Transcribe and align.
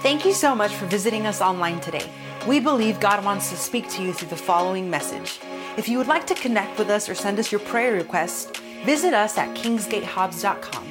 Thank 0.00 0.24
you 0.24 0.32
so 0.32 0.54
much 0.54 0.72
for 0.76 0.86
visiting 0.86 1.26
us 1.26 1.40
online 1.40 1.80
today. 1.80 2.08
We 2.46 2.60
believe 2.60 3.00
God 3.00 3.24
wants 3.24 3.50
to 3.50 3.56
speak 3.56 3.90
to 3.90 4.02
you 4.02 4.12
through 4.12 4.28
the 4.28 4.36
following 4.36 4.88
message. 4.88 5.40
If 5.76 5.88
you 5.88 5.98
would 5.98 6.06
like 6.06 6.24
to 6.28 6.36
connect 6.36 6.78
with 6.78 6.88
us 6.88 7.08
or 7.08 7.16
send 7.16 7.40
us 7.40 7.50
your 7.50 7.60
prayer 7.62 7.94
requests, 7.94 8.56
visit 8.84 9.12
us 9.12 9.36
at 9.36 9.56
kingsgatehobbs.com. 9.56 10.86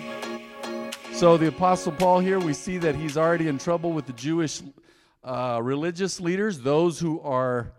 So, 1.14 1.38
the 1.38 1.48
Apostle 1.48 1.94
Paul 1.94 2.20
here, 2.20 2.38
we 2.38 2.52
see 2.52 2.78
that 2.80 2.96
he's 2.96 3.16
already 3.16 3.48
in 3.48 3.58
trouble 3.58 3.94
with 3.94 4.08
the 4.08 4.14
Jewish 4.14 4.62
uh, 5.24 5.62
religious 5.64 6.20
leaders, 6.20 6.60
those 6.60 7.00
who 7.00 7.22
are, 7.22 7.72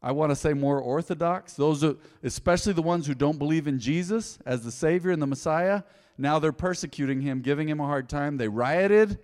I 0.00 0.12
want 0.12 0.30
to 0.30 0.36
say, 0.36 0.52
more 0.54 0.80
orthodox, 0.80 1.54
those, 1.54 1.82
who, 1.82 1.98
especially 2.22 2.74
the 2.74 2.82
ones 2.82 3.08
who 3.08 3.14
don't 3.14 3.38
believe 3.38 3.66
in 3.66 3.80
Jesus 3.80 4.38
as 4.46 4.62
the 4.62 4.70
Savior 4.70 5.10
and 5.10 5.20
the 5.20 5.26
Messiah. 5.26 5.82
Now 6.16 6.38
they're 6.38 6.52
persecuting 6.52 7.20
him, 7.20 7.40
giving 7.40 7.68
him 7.68 7.80
a 7.80 7.86
hard 7.86 8.08
time. 8.08 8.36
They 8.36 8.46
rioted, 8.46 9.18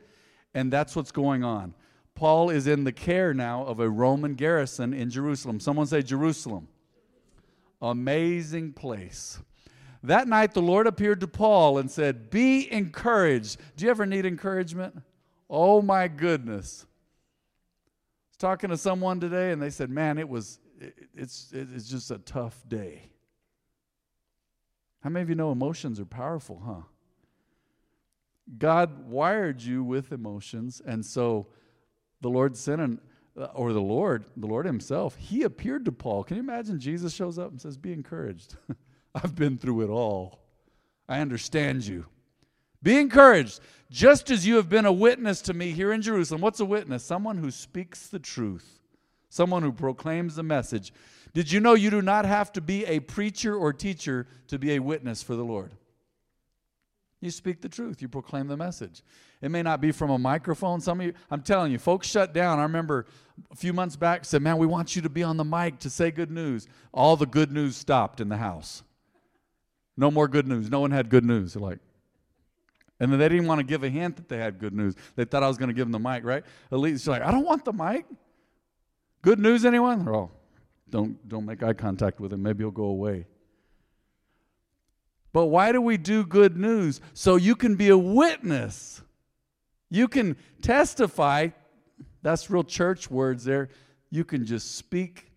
and 0.57 0.73
that's 0.73 0.96
what's 0.96 1.12
going 1.12 1.45
on. 1.45 1.75
Paul 2.14 2.48
is 2.48 2.66
in 2.66 2.85
the 2.85 2.93
care 2.93 3.35
now 3.35 3.67
of 3.67 3.79
a 3.79 3.90
Roman 3.90 4.35
garrison 4.35 4.94
in 4.94 5.11
Jerusalem. 5.11 5.61
Someone 5.61 5.86
say 5.86 6.00
Jerusalem. 6.00 6.68
Amazing 7.82 8.72
place. 8.72 9.39
That 10.03 10.29
night, 10.29 10.54
the 10.54 10.63
Lord 10.63 10.86
appeared 10.86 11.21
to 11.21 11.29
Paul 11.29 11.77
and 11.77 11.90
said, 11.90 12.30
Be 12.30 12.72
encouraged. 12.72 13.61
Do 13.77 13.85
you 13.85 13.90
ever 13.90 14.07
need 14.07 14.25
encouragement? 14.25 15.03
Oh 15.50 15.82
my 15.82 16.08
goodness. 16.08 16.86
I 16.86 18.30
was 18.30 18.36
talking 18.38 18.71
to 18.71 18.79
someone 18.79 19.21
today 19.21 19.52
and 19.52 19.61
they 19.61 19.68
said, 19.71 19.91
Man, 19.91 20.16
it 20.16 20.27
was, 20.27 20.58
it, 20.80 20.94
it's, 21.14 21.52
it's 21.52 21.86
just 21.86 22.11
a 22.11 22.18
tough 22.18 22.64
day. 22.66 23.02
How 25.02 25.11
many 25.11 25.22
of 25.22 25.29
you 25.29 25.35
know 25.35 25.52
emotions 25.52 26.00
are 26.00 26.07
powerful, 26.07 26.63
huh? 26.64 26.96
God 28.59 29.09
wired 29.09 29.61
you 29.63 29.82
with 29.82 30.13
emotions, 30.13 30.81
and 30.85 31.05
so 31.05 31.49
the 32.20 32.31
Lord 32.31 32.56
sent 32.56 32.81
an, 32.81 33.00
uh, 33.36 33.47
or 33.55 33.72
the 33.72 33.81
Lord, 33.81 34.25
the 34.36 34.47
Lord 34.47 34.67
Himself, 34.67 35.16
He 35.16 35.42
appeared 35.42 35.84
to 35.86 35.92
Paul. 35.92 36.25
Can 36.25 36.36
you 36.36 36.42
imagine 36.42 36.78
Jesus 36.78 37.12
shows 37.12 37.38
up 37.38 37.50
and 37.50 37.61
says, 37.61 37.77
Be 37.77 37.92
encouraged. 37.92 38.56
I've 39.14 39.34
been 39.34 39.58
through 39.58 39.83
it 39.83 39.91
all. 39.91 40.41
I 41.08 41.20
understand 41.20 41.86
you. 41.86 42.06
Be 42.83 42.98
encouraged, 42.98 43.61
just 43.91 44.30
as 44.30 44.47
you 44.47 44.56
have 44.56 44.69
been 44.69 44.86
a 44.86 44.92
witness 44.92 45.41
to 45.42 45.55
me 45.55 45.72
here 45.72 45.92
in 45.92 46.03
Jerusalem. 46.03 46.41
What's 46.41 46.60
a 46.60 46.64
witness? 46.64 47.05
Someone 47.05 47.38
who 47.38 47.50
speaks 47.50 48.06
the 48.06 48.19
truth, 48.19 48.81
someone 49.28 49.62
who 49.62 49.72
proclaims 49.72 50.36
the 50.36 50.42
message. 50.42 50.92
Did 51.33 51.50
you 51.50 51.60
know 51.60 51.75
you 51.75 51.91
do 51.91 52.03
not 52.03 52.25
have 52.25 52.53
to 52.53 52.60
be 52.60 52.84
a 52.86 53.00
preacher 53.00 53.56
or 53.56 53.72
teacher 53.72 54.27
to 54.48 54.58
be 54.58 54.75
a 54.75 54.78
witness 54.78 55.22
for 55.22 55.34
the 55.34 55.44
Lord? 55.44 55.72
You 57.20 57.31
speak 57.31 57.62
the 57.62 57.69
truth, 57.69 58.03
you 58.03 58.09
proclaim 58.09 58.47
the 58.47 58.56
message. 58.56 59.03
It 59.41 59.50
may 59.50 59.62
not 59.62 59.81
be 59.81 59.91
from 59.91 60.11
a 60.11 60.19
microphone. 60.19 60.81
Some 60.81 61.00
of 61.00 61.06
you, 61.06 61.14
I'm 61.31 61.42
telling 61.42 61.72
you, 61.72 61.78
folks 61.78 62.06
shut 62.06 62.34
down. 62.34 62.59
I 62.59 62.62
remember 62.62 63.06
a 63.50 63.56
few 63.56 63.72
months 63.72 63.97
back 63.97 64.25
said, 64.25 64.42
Man, 64.42 64.59
we 64.59 64.67
want 64.67 64.95
you 64.95 65.03
to 65.03 65.09
be 65.09 65.22
on 65.22 65.37
the 65.37 65.44
mic 65.44 65.78
to 65.81 65.91
say 65.91 66.11
good 66.11 66.31
news. 66.31 66.69
All 66.92 67.17
the 67.17 67.27
good 67.27 67.50
news 67.50 67.77
stopped 67.77 68.20
in 68.20 68.28
the 68.28 68.37
house. 68.37 68.83
No 69.97 70.11
more 70.11 70.28
good 70.28 70.47
news. 70.47 70.70
No 70.70 70.81
one 70.81 70.91
had 70.91 71.09
good 71.09 71.25
news. 71.25 71.55
They're 71.55 71.62
like, 71.62 71.78
and 73.00 73.12
then 73.12 73.19
they 73.19 73.28
didn't 73.28 73.47
want 73.47 73.61
to 73.61 73.64
give 73.64 73.83
a 73.83 73.89
hint 73.89 74.17
that 74.17 74.28
they 74.28 74.39
had 74.39 74.59
good 74.59 74.75
news. 74.75 74.94
They 75.17 75.25
thought 75.25 75.42
I 75.42 75.48
was 75.48 75.59
going 75.59 75.69
to 75.69 75.75
give 75.75 75.91
them 75.91 75.92
the 75.92 76.09
mic, 76.09 76.25
right? 76.25 76.44
Elite's 76.70 77.06
like, 77.06 77.22
I 77.22 77.31
don't 77.31 77.44
want 77.44 77.64
the 77.64 77.72
mic. 77.72 78.06
Good 79.22 79.39
news, 79.39 79.64
anyone? 79.64 80.06
Oh, 80.09 80.31
don't 80.89 81.27
don't 81.28 81.44
make 81.44 81.62
eye 81.62 81.72
contact 81.72 82.20
with 82.20 82.33
him. 82.33 82.42
Maybe 82.42 82.62
he'll 82.62 82.70
go 82.70 82.84
away. 82.84 83.27
But 85.36 85.48
why 85.48 85.70
do 85.70 85.82
we 85.82 85.98
do 85.98 86.24
good 86.24 86.56
news? 86.56 87.02
So 87.12 87.36
you 87.36 87.56
can 87.56 87.74
be 87.74 87.90
a 87.90 87.98
witness. 87.98 89.02
You 89.90 90.08
can 90.08 90.34
testify. 90.62 91.48
That's 92.22 92.48
real 92.48 92.64
church 92.64 93.10
words 93.10 93.44
there. 93.44 93.68
You 94.08 94.24
can 94.24 94.46
just 94.46 94.76
speak 94.76 95.30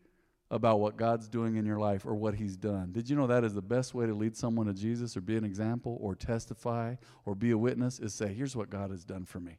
about 0.50 0.80
what 0.80 0.96
God's 0.96 1.28
doing 1.28 1.58
in 1.58 1.66
your 1.66 1.80
life 1.80 2.06
or 2.06 2.16
what 2.16 2.34
He's 2.34 2.56
done. 2.56 2.94
Did 2.94 3.10
you 3.10 3.18
know 3.18 3.28
that 3.28 3.44
is 3.44 3.54
the 3.54 3.62
best 3.62 3.94
way 3.94 4.06
to 4.06 4.14
lead 4.14 4.38
someone 4.38 4.68
to 4.68 4.74
Jesus 4.74 5.18
or 5.18 5.22
be 5.22 5.36
an 5.36 5.44
example 5.44 5.98
or 6.00 6.16
testify 6.16 6.96
or 7.26 7.36
be 7.36 7.52
a 7.52 7.58
witness? 7.58 8.00
Is 8.00 8.14
say, 8.14 8.34
here's 8.34 8.56
what 8.56 8.70
God 8.70 8.92
has 8.92 9.04
done 9.04 9.26
for 9.26 9.42
me. 9.42 9.58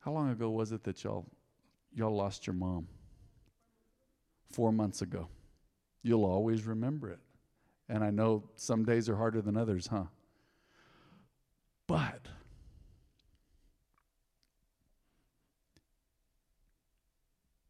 How 0.00 0.10
long 0.10 0.30
ago 0.30 0.50
was 0.50 0.72
it 0.72 0.82
that 0.82 1.04
y'all 1.04 1.26
y'all 1.94 2.16
lost 2.16 2.44
your 2.44 2.54
mom? 2.54 2.88
Four 4.50 4.72
months 4.72 5.00
ago. 5.00 5.28
You'll 6.04 6.26
always 6.26 6.64
remember 6.64 7.10
it. 7.10 7.18
And 7.88 8.04
I 8.04 8.10
know 8.10 8.44
some 8.56 8.84
days 8.84 9.08
are 9.08 9.16
harder 9.16 9.40
than 9.40 9.56
others, 9.56 9.88
huh? 9.88 10.04
But 11.86 12.28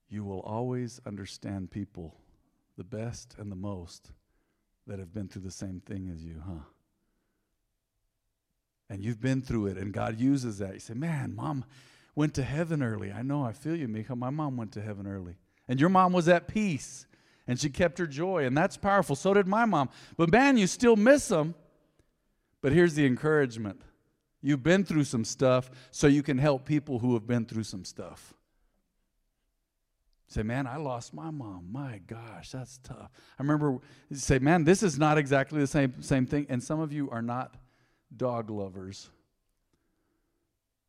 you 0.08 0.24
will 0.24 0.40
always 0.40 1.00
understand 1.06 1.70
people 1.70 2.16
the 2.76 2.84
best 2.84 3.36
and 3.38 3.50
the 3.50 3.56
most 3.56 4.10
that 4.86 4.98
have 4.98 5.14
been 5.14 5.28
through 5.28 5.42
the 5.42 5.50
same 5.50 5.80
thing 5.80 6.10
as 6.12 6.22
you, 6.22 6.42
huh? 6.44 6.64
And 8.90 9.02
you've 9.04 9.20
been 9.20 9.42
through 9.42 9.66
it, 9.66 9.78
and 9.78 9.92
God 9.92 10.18
uses 10.18 10.58
that. 10.58 10.74
You 10.74 10.80
say, 10.80 10.94
Man, 10.94 11.34
mom 11.34 11.64
went 12.16 12.34
to 12.34 12.42
heaven 12.42 12.82
early. 12.82 13.12
I 13.12 13.22
know, 13.22 13.44
I 13.44 13.52
feel 13.52 13.76
you, 13.76 13.88
Mika. 13.88 14.14
My 14.14 14.30
mom 14.30 14.56
went 14.56 14.72
to 14.72 14.82
heaven 14.82 15.06
early. 15.06 15.36
And 15.68 15.80
your 15.80 15.88
mom 15.88 16.12
was 16.12 16.28
at 16.28 16.48
peace 16.48 17.06
and 17.46 17.60
she 17.60 17.68
kept 17.68 17.98
her 17.98 18.06
joy, 18.06 18.44
and 18.44 18.56
that's 18.56 18.76
powerful. 18.76 19.16
So 19.16 19.34
did 19.34 19.46
my 19.46 19.64
mom. 19.64 19.90
But 20.16 20.30
man, 20.30 20.56
you 20.56 20.66
still 20.66 20.96
miss 20.96 21.28
them. 21.28 21.54
But 22.62 22.72
here's 22.72 22.94
the 22.94 23.04
encouragement 23.04 23.82
you've 24.40 24.62
been 24.62 24.84
through 24.84 25.04
some 25.04 25.24
stuff, 25.24 25.70
so 25.90 26.06
you 26.06 26.22
can 26.22 26.38
help 26.38 26.64
people 26.64 26.98
who 26.98 27.14
have 27.14 27.26
been 27.26 27.44
through 27.44 27.64
some 27.64 27.84
stuff. 27.84 28.34
Say, 30.28 30.42
man, 30.42 30.66
I 30.66 30.76
lost 30.76 31.14
my 31.14 31.30
mom. 31.30 31.68
My 31.70 32.00
gosh, 32.06 32.50
that's 32.50 32.78
tough. 32.78 33.10
I 33.38 33.42
remember 33.42 33.78
say, 34.12 34.38
man, 34.38 34.64
this 34.64 34.82
is 34.82 34.98
not 34.98 35.18
exactly 35.18 35.60
the 35.60 35.66
same 35.66 36.02
same 36.02 36.26
thing. 36.26 36.46
And 36.48 36.62
some 36.62 36.80
of 36.80 36.92
you 36.92 37.10
are 37.10 37.22
not 37.22 37.54
dog 38.16 38.50
lovers. 38.50 39.10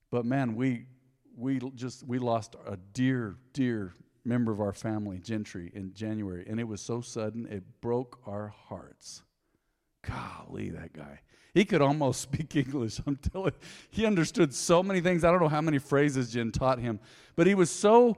But 0.09 0.25
man, 0.25 0.55
we 0.55 0.85
we 1.35 1.59
just 1.75 2.07
we 2.07 2.19
lost 2.19 2.55
a 2.65 2.77
dear, 2.77 3.35
dear 3.51 3.93
member 4.25 4.51
of 4.51 4.59
our 4.59 4.73
family, 4.73 5.19
Gentry, 5.19 5.71
in 5.73 5.93
January, 5.93 6.45
and 6.47 6.59
it 6.59 6.67
was 6.67 6.81
so 6.81 7.01
sudden 7.01 7.45
it 7.47 7.63
broke 7.81 8.19
our 8.25 8.53
hearts. 8.67 9.21
Golly, 10.01 10.69
that 10.71 10.93
guy. 10.93 11.21
He 11.53 11.65
could 11.65 11.81
almost 11.81 12.21
speak 12.33 12.55
English. 12.55 12.99
I'm 13.05 13.15
telling 13.15 13.53
he 13.89 14.05
understood 14.05 14.53
so 14.53 14.83
many 14.83 15.01
things. 15.01 15.23
I 15.23 15.31
don't 15.31 15.41
know 15.41 15.47
how 15.47 15.61
many 15.61 15.77
phrases 15.77 16.31
Jen 16.31 16.51
taught 16.51 16.79
him, 16.79 16.99
but 17.35 17.47
he 17.47 17.55
was 17.55 17.69
so 17.69 18.17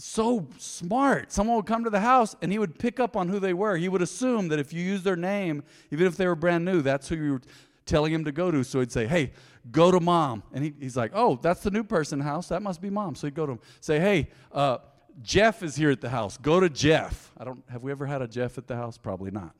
so 0.00 0.46
smart. 0.58 1.32
Someone 1.32 1.56
would 1.56 1.66
come 1.66 1.82
to 1.82 1.90
the 1.90 2.00
house 2.00 2.36
and 2.40 2.52
he 2.52 2.58
would 2.58 2.78
pick 2.78 3.00
up 3.00 3.16
on 3.16 3.28
who 3.28 3.40
they 3.40 3.52
were. 3.52 3.76
He 3.76 3.88
would 3.88 4.00
assume 4.00 4.46
that 4.48 4.60
if 4.60 4.72
you 4.72 4.80
use 4.80 5.02
their 5.02 5.16
name, 5.16 5.64
even 5.90 6.06
if 6.06 6.16
they 6.16 6.26
were 6.26 6.36
brand 6.36 6.64
new, 6.64 6.82
that's 6.82 7.08
who 7.08 7.16
you 7.16 7.32
were 7.32 7.40
telling 7.84 8.12
him 8.12 8.24
to 8.24 8.30
go 8.30 8.52
to. 8.52 8.62
So 8.62 8.78
he'd 8.78 8.92
say, 8.92 9.08
Hey, 9.08 9.32
go 9.72 9.90
to 9.90 9.98
mom. 9.98 10.44
And 10.52 10.62
he, 10.62 10.72
he's 10.78 10.96
like, 10.96 11.10
Oh, 11.14 11.38
that's 11.42 11.62
the 11.62 11.72
new 11.72 11.82
person 11.82 12.20
house. 12.20 12.48
That 12.48 12.62
must 12.62 12.80
be 12.80 12.90
mom. 12.90 13.16
So 13.16 13.26
he'd 13.26 13.34
go 13.34 13.46
to 13.46 13.52
him. 13.52 13.60
Say, 13.80 13.98
Hey, 13.98 14.28
uh, 14.52 14.78
Jeff 15.22 15.62
is 15.62 15.76
here 15.76 15.90
at 15.90 16.00
the 16.00 16.08
house. 16.08 16.36
Go 16.38 16.60
to 16.60 16.68
Jeff. 16.68 17.32
I 17.36 17.44
don't 17.44 17.62
have 17.68 17.82
we 17.82 17.90
ever 17.90 18.06
had 18.06 18.22
a 18.22 18.28
Jeff 18.28 18.58
at 18.58 18.66
the 18.66 18.76
house? 18.76 18.98
Probably 18.98 19.30
not. 19.30 19.54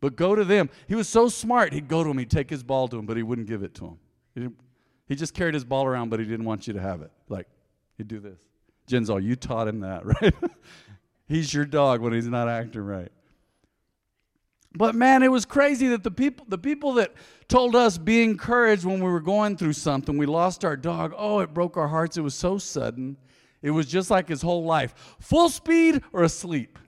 But 0.00 0.16
go 0.16 0.34
to 0.34 0.44
them. 0.44 0.70
He 0.86 0.94
was 0.94 1.08
so 1.08 1.28
smart. 1.28 1.72
He'd 1.72 1.88
go 1.88 2.04
to 2.04 2.10
him, 2.10 2.18
he'd 2.18 2.30
take 2.30 2.50
his 2.50 2.62
ball 2.62 2.88
to 2.88 2.98
him, 2.98 3.06
but 3.06 3.16
he 3.16 3.22
wouldn't 3.22 3.48
give 3.48 3.62
it 3.62 3.74
to 3.76 3.86
him. 3.86 3.98
He, 4.34 4.48
he 5.08 5.14
just 5.14 5.34
carried 5.34 5.54
his 5.54 5.64
ball 5.64 5.86
around, 5.86 6.10
but 6.10 6.20
he 6.20 6.26
didn't 6.26 6.44
want 6.44 6.66
you 6.66 6.74
to 6.74 6.80
have 6.80 7.00
it. 7.02 7.10
Like, 7.28 7.46
he'd 7.96 8.08
do 8.08 8.20
this. 8.20 8.38
All, 9.08 9.18
you 9.18 9.34
taught 9.34 9.66
him 9.66 9.80
that, 9.80 10.04
right? 10.22 10.34
he's 11.26 11.54
your 11.54 11.64
dog 11.64 12.00
when 12.00 12.12
he's 12.12 12.28
not 12.28 12.48
acting 12.48 12.82
right. 12.82 13.10
But 14.76 14.94
man, 14.94 15.22
it 15.22 15.30
was 15.30 15.44
crazy 15.44 15.88
that 15.88 16.02
the 16.02 16.10
people, 16.10 16.44
the 16.48 16.58
people 16.58 16.94
that 16.94 17.12
told 17.48 17.76
us 17.76 17.96
be 17.96 18.22
encouraged 18.24 18.84
when 18.84 18.96
we 18.96 19.08
were 19.08 19.20
going 19.20 19.56
through 19.56 19.74
something, 19.74 20.18
we 20.18 20.26
lost 20.26 20.64
our 20.64 20.76
dog. 20.76 21.14
Oh, 21.16 21.38
it 21.38 21.54
broke 21.54 21.76
our 21.76 21.88
hearts. 21.88 22.16
It 22.16 22.22
was 22.22 22.34
so 22.34 22.58
sudden. 22.58 23.16
It 23.64 23.70
was 23.70 23.86
just 23.86 24.10
like 24.10 24.28
his 24.28 24.42
whole 24.42 24.62
life 24.62 25.16
full 25.18 25.48
speed 25.48 26.02
or 26.12 26.22
asleep. 26.22 26.78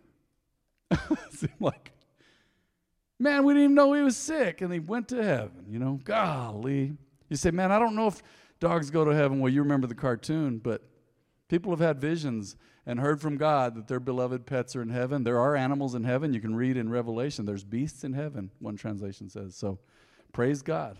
Seemed 1.31 1.55
like, 1.59 1.91
man, 3.19 3.45
we 3.45 3.55
didn't 3.55 3.65
even 3.65 3.75
know 3.75 3.95
he 3.95 4.03
was 4.03 4.15
sick 4.15 4.61
and 4.61 4.71
he 4.71 4.79
went 4.79 5.09
to 5.09 5.25
heaven, 5.25 5.65
you 5.71 5.79
know? 5.79 5.99
Golly. 6.05 6.93
You 7.31 7.37
say, 7.37 7.51
man, 7.51 7.73
I 7.73 7.79
don't 7.79 7.97
know 7.97 8.09
if 8.09 8.23
dogs 8.61 8.91
go 8.91 9.07
to 9.07 9.13
heaven. 9.13 9.41
Well, 9.41 9.51
you 9.51 9.63
remember 9.63 9.87
the 9.87 9.95
cartoon, 9.95 10.59
but 10.59 10.83
people 11.49 11.73
have 11.73 11.81
had 11.81 11.99
visions 11.99 12.57
and 12.85 13.01
heard 13.01 13.23
from 13.23 13.39
God 13.39 13.75
that 13.75 13.89
their 13.89 13.99
beloved 13.99 14.45
pets 14.45 14.77
are 14.77 14.83
in 14.83 14.91
heaven. 14.91 15.25
There 15.25 15.41
are 15.41 15.57
animals 15.57 15.95
in 15.95 16.05
heaven. 16.05 16.35
You 16.35 16.41
can 16.41 16.55
read 16.55 16.77
in 16.77 16.91
Revelation, 16.91 17.47
there's 17.47 17.65
beasts 17.65 18.05
in 18.05 18.13
heaven, 18.13 18.51
one 18.59 18.77
translation 18.77 19.31
says. 19.31 19.57
So 19.57 19.79
praise 20.35 20.61
God. 20.61 20.99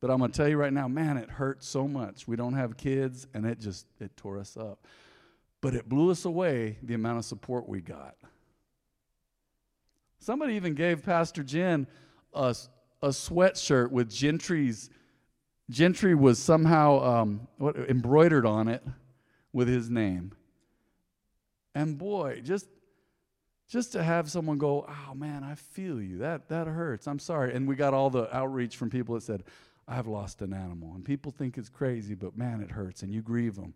But 0.00 0.10
I'm 0.10 0.18
going 0.18 0.30
to 0.30 0.36
tell 0.36 0.48
you 0.48 0.56
right 0.56 0.72
now, 0.72 0.86
man, 0.88 1.16
it 1.16 1.28
hurt 1.28 1.64
so 1.64 1.88
much. 1.88 2.28
We 2.28 2.36
don't 2.36 2.54
have 2.54 2.76
kids, 2.76 3.26
and 3.34 3.44
it 3.44 3.58
just 3.58 3.86
it 4.00 4.16
tore 4.16 4.38
us 4.38 4.56
up. 4.56 4.86
But 5.60 5.74
it 5.74 5.88
blew 5.88 6.10
us 6.10 6.24
away 6.24 6.78
the 6.82 6.94
amount 6.94 7.18
of 7.18 7.24
support 7.24 7.68
we 7.68 7.80
got. 7.80 8.16
Somebody 10.20 10.54
even 10.54 10.74
gave 10.74 11.04
Pastor 11.04 11.42
Jen 11.42 11.86
a, 12.32 12.54
a 13.02 13.08
sweatshirt 13.08 13.90
with 13.90 14.10
Gentry's 14.10 14.90
Gentry 15.70 16.14
was 16.14 16.38
somehow 16.38 17.04
um, 17.04 17.46
what, 17.58 17.76
embroidered 17.76 18.46
on 18.46 18.68
it 18.68 18.82
with 19.52 19.68
his 19.68 19.90
name. 19.90 20.32
And 21.74 21.98
boy, 21.98 22.40
just 22.42 22.66
just 23.68 23.92
to 23.92 24.02
have 24.02 24.30
someone 24.30 24.56
go, 24.56 24.86
"Oh 24.88 25.14
man, 25.14 25.44
I 25.44 25.54
feel 25.56 26.00
you. 26.00 26.18
That 26.18 26.48
that 26.48 26.66
hurts. 26.66 27.06
I'm 27.06 27.18
sorry." 27.18 27.54
And 27.54 27.68
we 27.68 27.76
got 27.76 27.92
all 27.92 28.08
the 28.08 28.34
outreach 28.34 28.76
from 28.76 28.88
people 28.88 29.14
that 29.14 29.20
said, 29.20 29.44
"I've 29.88 30.06
lost 30.06 30.42
an 30.42 30.52
animal." 30.52 30.94
And 30.94 31.04
people 31.04 31.32
think 31.32 31.58
it's 31.58 31.68
crazy, 31.68 32.14
but 32.14 32.36
man, 32.36 32.60
it 32.60 32.70
hurts 32.70 33.02
and 33.02 33.12
you 33.12 33.22
grieve 33.22 33.56
them. 33.56 33.74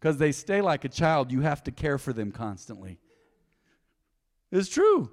Cuz 0.00 0.16
they 0.16 0.32
stay 0.32 0.60
like 0.60 0.84
a 0.84 0.88
child, 0.88 1.30
you 1.30 1.42
have 1.42 1.62
to 1.64 1.70
care 1.70 1.98
for 1.98 2.12
them 2.12 2.32
constantly. 2.32 2.98
It's 4.50 4.68
true. 4.68 5.10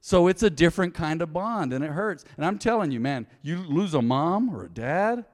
So 0.00 0.28
it's 0.28 0.42
a 0.42 0.50
different 0.50 0.94
kind 0.94 1.22
of 1.22 1.32
bond 1.32 1.72
and 1.72 1.84
it 1.84 1.90
hurts. 1.90 2.24
And 2.36 2.46
I'm 2.46 2.58
telling 2.58 2.92
you, 2.92 3.00
man, 3.00 3.26
you 3.42 3.58
lose 3.58 3.94
a 3.94 4.02
mom 4.02 4.54
or 4.54 4.64
a 4.64 4.68
dad, 4.68 5.26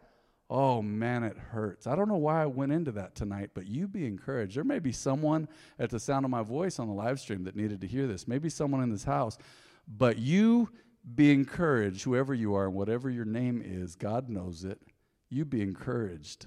oh 0.48 0.82
man, 0.82 1.22
it 1.22 1.36
hurts. 1.36 1.86
I 1.86 1.94
don't 1.94 2.08
know 2.08 2.16
why 2.16 2.42
I 2.42 2.46
went 2.46 2.72
into 2.72 2.92
that 2.92 3.14
tonight, 3.14 3.50
but 3.54 3.66
you 3.66 3.86
be 3.86 4.06
encouraged. 4.06 4.56
There 4.56 4.64
may 4.64 4.78
be 4.78 4.92
someone 4.92 5.48
at 5.78 5.90
the 5.90 6.00
sound 6.00 6.24
of 6.24 6.30
my 6.30 6.42
voice 6.42 6.78
on 6.78 6.88
the 6.88 6.94
live 6.94 7.20
stream 7.20 7.44
that 7.44 7.56
needed 7.56 7.80
to 7.82 7.86
hear 7.86 8.06
this, 8.06 8.26
maybe 8.26 8.48
someone 8.48 8.82
in 8.82 8.90
this 8.90 9.04
house, 9.04 9.38
but 9.86 10.18
you 10.18 10.70
be 11.14 11.32
encouraged, 11.32 12.02
whoever 12.04 12.32
you 12.32 12.54
are, 12.54 12.66
and 12.66 12.74
whatever 12.74 13.10
your 13.10 13.24
name 13.24 13.62
is, 13.64 13.94
God 13.94 14.28
knows 14.28 14.64
it. 14.64 14.80
You 15.28 15.44
be 15.44 15.60
encouraged. 15.60 16.46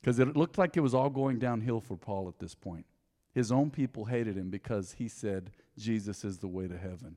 Because 0.00 0.18
it 0.18 0.36
looked 0.36 0.58
like 0.58 0.76
it 0.76 0.80
was 0.80 0.94
all 0.94 1.08
going 1.08 1.38
downhill 1.38 1.80
for 1.80 1.96
Paul 1.96 2.28
at 2.28 2.38
this 2.38 2.54
point. 2.54 2.84
His 3.32 3.50
own 3.50 3.70
people 3.70 4.04
hated 4.04 4.36
him 4.36 4.50
because 4.50 4.92
he 4.92 5.08
said, 5.08 5.50
Jesus 5.78 6.24
is 6.24 6.38
the 6.38 6.48
way 6.48 6.68
to 6.68 6.76
heaven. 6.76 7.16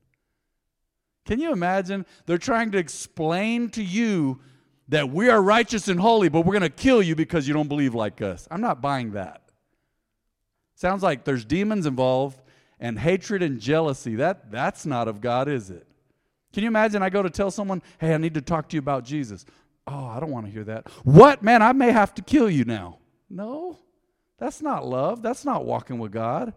Can 1.26 1.38
you 1.38 1.52
imagine? 1.52 2.06
They're 2.24 2.38
trying 2.38 2.70
to 2.72 2.78
explain 2.78 3.68
to 3.70 3.82
you 3.82 4.40
that 4.88 5.10
we 5.10 5.28
are 5.28 5.42
righteous 5.42 5.88
and 5.88 6.00
holy, 6.00 6.30
but 6.30 6.46
we're 6.46 6.58
going 6.58 6.62
to 6.62 6.70
kill 6.70 7.02
you 7.02 7.14
because 7.14 7.46
you 7.46 7.52
don't 7.52 7.68
believe 7.68 7.94
like 7.94 8.22
us. 8.22 8.48
I'm 8.50 8.62
not 8.62 8.80
buying 8.80 9.12
that. 9.12 9.42
Sounds 10.74 11.02
like 11.02 11.24
there's 11.24 11.44
demons 11.44 11.84
involved 11.84 12.40
and 12.80 12.98
hatred 12.98 13.42
and 13.42 13.60
jealousy. 13.60 14.14
That, 14.14 14.50
that's 14.50 14.86
not 14.86 15.08
of 15.08 15.20
God, 15.20 15.48
is 15.48 15.70
it? 15.70 15.87
Can 16.52 16.62
you 16.62 16.68
imagine 16.68 17.02
I 17.02 17.10
go 17.10 17.22
to 17.22 17.30
tell 17.30 17.50
someone, 17.50 17.82
hey, 17.98 18.14
I 18.14 18.18
need 18.18 18.34
to 18.34 18.40
talk 18.40 18.68
to 18.70 18.76
you 18.76 18.80
about 18.80 19.04
Jesus? 19.04 19.44
Oh, 19.86 20.06
I 20.06 20.20
don't 20.20 20.30
want 20.30 20.46
to 20.46 20.52
hear 20.52 20.64
that. 20.64 20.88
What? 21.04 21.42
Man, 21.42 21.62
I 21.62 21.72
may 21.72 21.92
have 21.92 22.14
to 22.14 22.22
kill 22.22 22.50
you 22.50 22.64
now. 22.64 22.98
No. 23.30 23.78
That's 24.38 24.62
not 24.62 24.86
love. 24.86 25.20
That's 25.20 25.44
not 25.44 25.64
walking 25.64 25.98
with 25.98 26.12
God. 26.12 26.54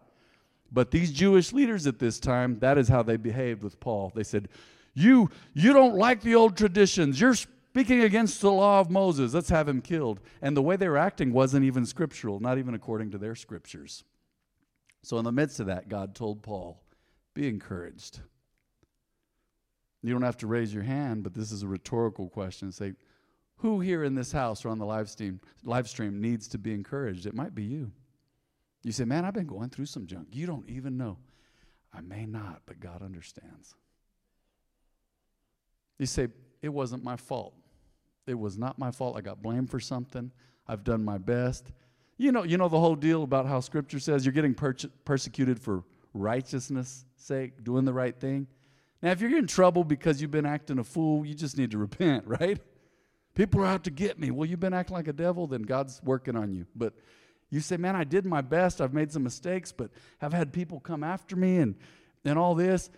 But 0.71 0.91
these 0.91 1.11
Jewish 1.11 1.51
leaders 1.51 1.87
at 1.87 1.99
this 1.99 2.19
time, 2.19 2.59
that 2.59 2.77
is 2.77 2.87
how 2.87 3.03
they 3.03 3.17
behaved 3.17 3.63
with 3.63 3.79
Paul. 3.79 4.11
They 4.15 4.23
said, 4.23 4.47
"You 4.93 5.29
you 5.53 5.73
don't 5.73 5.95
like 5.95 6.21
the 6.21 6.35
old 6.35 6.55
traditions. 6.55 7.19
You're 7.19 7.33
speaking 7.33 8.01
against 8.01 8.39
the 8.39 8.51
law 8.51 8.79
of 8.79 8.89
Moses. 8.89 9.33
Let's 9.33 9.49
have 9.49 9.67
him 9.67 9.81
killed." 9.81 10.21
And 10.41 10.55
the 10.55 10.61
way 10.61 10.77
they 10.77 10.87
were 10.87 10.97
acting 10.97 11.33
wasn't 11.33 11.65
even 11.65 11.85
scriptural, 11.85 12.39
not 12.39 12.57
even 12.57 12.73
according 12.73 13.11
to 13.11 13.17
their 13.17 13.35
scriptures. 13.35 14.03
So 15.01 15.17
in 15.17 15.25
the 15.25 15.31
midst 15.31 15.59
of 15.59 15.65
that, 15.65 15.89
God 15.89 16.15
told 16.15 16.43
Paul, 16.43 16.81
"Be 17.33 17.47
encouraged." 17.47 18.21
You 20.03 20.13
don't 20.13 20.23
have 20.23 20.37
to 20.37 20.47
raise 20.47 20.73
your 20.73 20.83
hand, 20.83 21.23
but 21.23 21.33
this 21.33 21.51
is 21.51 21.63
a 21.63 21.67
rhetorical 21.67 22.29
question. 22.29 22.71
Say, 22.71 22.93
who 23.57 23.79
here 23.79 24.03
in 24.03 24.15
this 24.15 24.31
house 24.31 24.65
or 24.65 24.69
on 24.69 24.79
the 24.79 24.85
live 24.85 25.09
stream, 25.09 25.39
live 25.63 25.87
stream 25.87 26.19
needs 26.19 26.47
to 26.49 26.57
be 26.57 26.73
encouraged? 26.73 27.27
It 27.27 27.35
might 27.35 27.53
be 27.53 27.63
you. 27.63 27.91
You 28.83 28.91
say, 28.91 29.05
Man, 29.05 29.25
I've 29.25 29.35
been 29.35 29.45
going 29.45 29.69
through 29.69 29.85
some 29.85 30.07
junk. 30.07 30.29
You 30.31 30.47
don't 30.47 30.67
even 30.67 30.97
know. 30.97 31.17
I 31.93 32.01
may 32.01 32.25
not, 32.25 32.61
but 32.65 32.79
God 32.79 33.03
understands. 33.03 33.75
You 35.99 36.07
say, 36.07 36.29
It 36.63 36.69
wasn't 36.69 37.03
my 37.03 37.15
fault. 37.15 37.53
It 38.25 38.33
was 38.33 38.57
not 38.57 38.79
my 38.79 38.89
fault. 38.89 39.15
I 39.17 39.21
got 39.21 39.43
blamed 39.43 39.69
for 39.69 39.79
something. 39.79 40.31
I've 40.67 40.83
done 40.83 41.03
my 41.03 41.19
best. 41.19 41.71
You 42.17 42.31
know, 42.31 42.43
you 42.43 42.57
know 42.57 42.69
the 42.69 42.79
whole 42.79 42.95
deal 42.95 43.23
about 43.23 43.45
how 43.45 43.59
Scripture 43.59 43.99
says 43.99 44.25
you're 44.25 44.33
getting 44.33 44.53
per- 44.53 44.75
persecuted 45.05 45.59
for 45.59 45.83
righteousness' 46.13 47.05
sake, 47.15 47.63
doing 47.63 47.85
the 47.85 47.93
right 47.93 48.19
thing. 48.19 48.47
Now, 49.01 49.11
if 49.11 49.21
you're 49.21 49.37
in 49.37 49.47
trouble 49.47 49.83
because 49.83 50.21
you've 50.21 50.31
been 50.31 50.45
acting 50.45 50.77
a 50.79 50.83
fool, 50.83 51.25
you 51.25 51.33
just 51.33 51.57
need 51.57 51.71
to 51.71 51.77
repent, 51.77 52.25
right? 52.27 52.59
People 53.33 53.61
are 53.61 53.67
out 53.67 53.83
to 53.85 53.91
get 53.91 54.19
me. 54.19 54.31
Well, 54.31 54.47
you've 54.47 54.59
been 54.59 54.73
acting 54.73 54.95
like 54.95 55.07
a 55.07 55.13
devil, 55.13 55.47
then 55.47 55.63
God's 55.63 56.01
working 56.03 56.35
on 56.35 56.51
you. 56.51 56.65
But 56.75 56.93
you 57.49 57.59
say, 57.59 57.77
man, 57.77 57.95
I 57.95 58.03
did 58.03 58.25
my 58.25 58.41
best. 58.41 58.81
I've 58.81 58.93
made 58.93 59.11
some 59.11 59.23
mistakes, 59.23 59.71
but 59.71 59.91
I've 60.21 60.33
had 60.33 60.53
people 60.53 60.79
come 60.79 61.03
after 61.03 61.35
me 61.35 61.57
and, 61.57 61.75
and 62.23 62.37
all 62.37 62.55
this. 62.55 62.89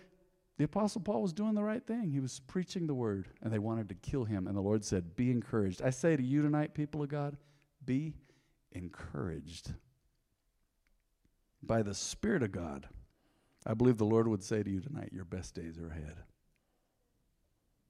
The 0.56 0.64
Apostle 0.64 1.00
Paul 1.00 1.22
was 1.22 1.32
doing 1.32 1.54
the 1.54 1.64
right 1.64 1.84
thing. 1.84 2.10
He 2.10 2.20
was 2.20 2.40
preaching 2.46 2.86
the 2.86 2.94
word, 2.94 3.26
and 3.42 3.52
they 3.52 3.58
wanted 3.58 3.88
to 3.88 3.94
kill 3.96 4.24
him. 4.24 4.46
And 4.46 4.56
the 4.56 4.60
Lord 4.60 4.84
said, 4.84 5.16
Be 5.16 5.30
encouraged. 5.32 5.82
I 5.82 5.90
say 5.90 6.16
to 6.16 6.22
you 6.22 6.42
tonight, 6.42 6.74
people 6.74 7.02
of 7.02 7.08
God, 7.08 7.36
be 7.84 8.14
encouraged. 8.70 9.72
By 11.60 11.82
the 11.82 11.94
Spirit 11.94 12.44
of 12.44 12.52
God, 12.52 12.86
I 13.66 13.74
believe 13.74 13.96
the 13.96 14.04
Lord 14.04 14.28
would 14.28 14.42
say 14.42 14.62
to 14.62 14.70
you 14.70 14.80
tonight, 14.80 15.10
Your 15.12 15.24
best 15.24 15.54
days 15.54 15.78
are 15.78 15.88
ahead. 15.88 16.16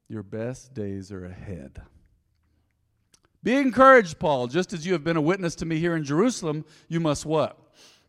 Your 0.09 0.23
best 0.23 0.75
days 0.75 1.11
are 1.11 1.25
ahead. 1.25 1.83
Be 3.43 3.57
encouraged, 3.57 4.19
Paul. 4.19 4.47
Just 4.47 4.73
as 4.73 4.87
you 4.87 4.93
have 4.93 5.05
been 5.05 5.17
a 5.17 5.21
witness 5.21 5.55
to 5.57 5.67
me 5.67 5.79
here 5.79 5.97
in 5.97 6.05
Jerusalem, 6.05 6.65
you 6.89 7.01
must 7.01 7.27
what? 7.27 7.59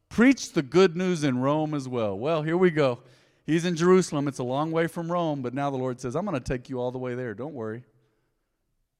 Preach 0.09 0.53
the 0.53 0.61
good 0.61 0.95
news 0.95 1.23
in 1.23 1.39
Rome 1.39 1.73
as 1.73 1.89
well. 1.89 2.17
Well, 2.17 2.41
here 2.41 2.57
we 2.57 2.71
go. 2.71 2.99
He's 3.45 3.65
in 3.65 3.75
Jerusalem. 3.75 4.27
It's 4.27 4.39
a 4.39 4.43
long 4.43 4.71
way 4.71 4.87
from 4.87 5.11
Rome, 5.11 5.41
but 5.41 5.53
now 5.53 5.69
the 5.69 5.77
Lord 5.77 5.99
says, 5.99 6.15
I'm 6.15 6.25
going 6.25 6.39
to 6.39 6.43
take 6.43 6.69
you 6.69 6.79
all 6.79 6.91
the 6.91 6.97
way 6.97 7.15
there. 7.15 7.33
Don't 7.33 7.53
worry. 7.53 7.83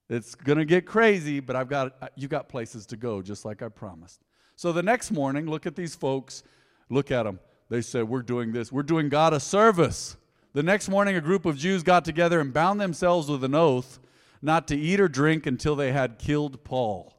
It's 0.08 0.34
going 0.34 0.58
to 0.58 0.64
get 0.64 0.86
crazy, 0.86 1.40
but 1.40 1.56
I've 1.56 1.68
got 1.68 1.96
uh, 2.00 2.08
you 2.14 2.28
got 2.28 2.48
places 2.48 2.86
to 2.86 2.96
go 2.96 3.22
just 3.22 3.44
like 3.44 3.62
I 3.62 3.68
promised. 3.68 4.22
So 4.54 4.72
the 4.72 4.82
next 4.82 5.10
morning, 5.10 5.46
look 5.46 5.66
at 5.66 5.74
these 5.74 5.94
folks. 5.94 6.44
Look 6.88 7.10
at 7.10 7.24
them. 7.24 7.40
They 7.68 7.82
said, 7.82 8.08
"We're 8.08 8.22
doing 8.22 8.52
this. 8.52 8.70
We're 8.70 8.82
doing 8.82 9.08
God 9.08 9.32
a 9.32 9.40
service." 9.40 10.16
The 10.52 10.62
next 10.62 10.88
morning, 10.88 11.16
a 11.16 11.20
group 11.20 11.44
of 11.44 11.58
Jews 11.58 11.82
got 11.82 12.04
together 12.04 12.40
and 12.40 12.52
bound 12.52 12.80
themselves 12.80 13.28
with 13.28 13.44
an 13.44 13.54
oath 13.54 13.98
not 14.40 14.68
to 14.68 14.76
eat 14.76 15.00
or 15.00 15.08
drink 15.08 15.44
until 15.46 15.76
they 15.76 15.92
had 15.92 16.18
killed 16.18 16.64
Paul. 16.64 17.14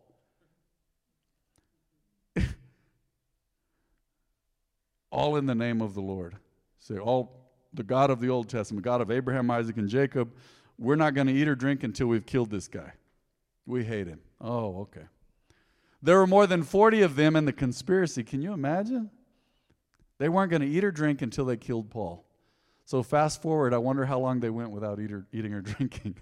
all 5.12 5.36
in 5.36 5.46
the 5.46 5.54
name 5.56 5.82
of 5.82 5.94
the 5.94 6.02
Lord. 6.02 6.38
Say, 6.80 6.98
all 6.98 7.48
the 7.74 7.84
God 7.84 8.10
of 8.10 8.20
the 8.20 8.30
Old 8.30 8.50
Testament, 8.50 8.84
God 8.84 9.02
of 9.02 9.12
Abraham, 9.12 9.52
Isaac, 9.52 9.78
and 9.78 9.90
Jacob, 9.90 10.34
we're 10.78 10.96
not 10.96 11.14
going 11.14 11.28
to 11.28 11.34
eat 11.34 11.48
or 11.48 11.56
drink 11.56 11.84
until 11.84 12.08
we've 12.08 12.26
killed 12.26 12.50
this 12.50 12.68
guy. 12.68 12.94
We 13.66 13.84
hate 13.84 14.08
him. 14.08 14.22
Oh, 14.40 14.82
okay. 14.82 15.06
There 16.02 16.18
were 16.18 16.28
more 16.28 16.48
than 16.48 16.64
40 16.64 17.02
of 17.02 17.16
them 17.16 17.36
in 17.36 17.46
the 17.46 17.54
conspiracy. 17.54 18.24
Can 18.24 18.42
you 18.42 18.54
imagine? 18.54 19.10
They 20.20 20.30
weren't 20.30 20.50
going 20.50 20.62
to 20.62 20.68
eat 20.68 20.84
or 20.84 20.92
drink 20.92 21.22
until 21.22 21.46
they 21.46 21.58
killed 21.58 21.90
Paul. 21.90 22.26
So, 22.86 23.04
fast 23.04 23.42
forward, 23.42 23.74
I 23.74 23.78
wonder 23.78 24.06
how 24.06 24.20
long 24.20 24.40
they 24.40 24.50
went 24.50 24.72
without 24.72 25.00
eat 25.00 25.12
or, 25.12 25.26
eating 25.32 25.54
or 25.54 25.62
drinking. 25.74 26.16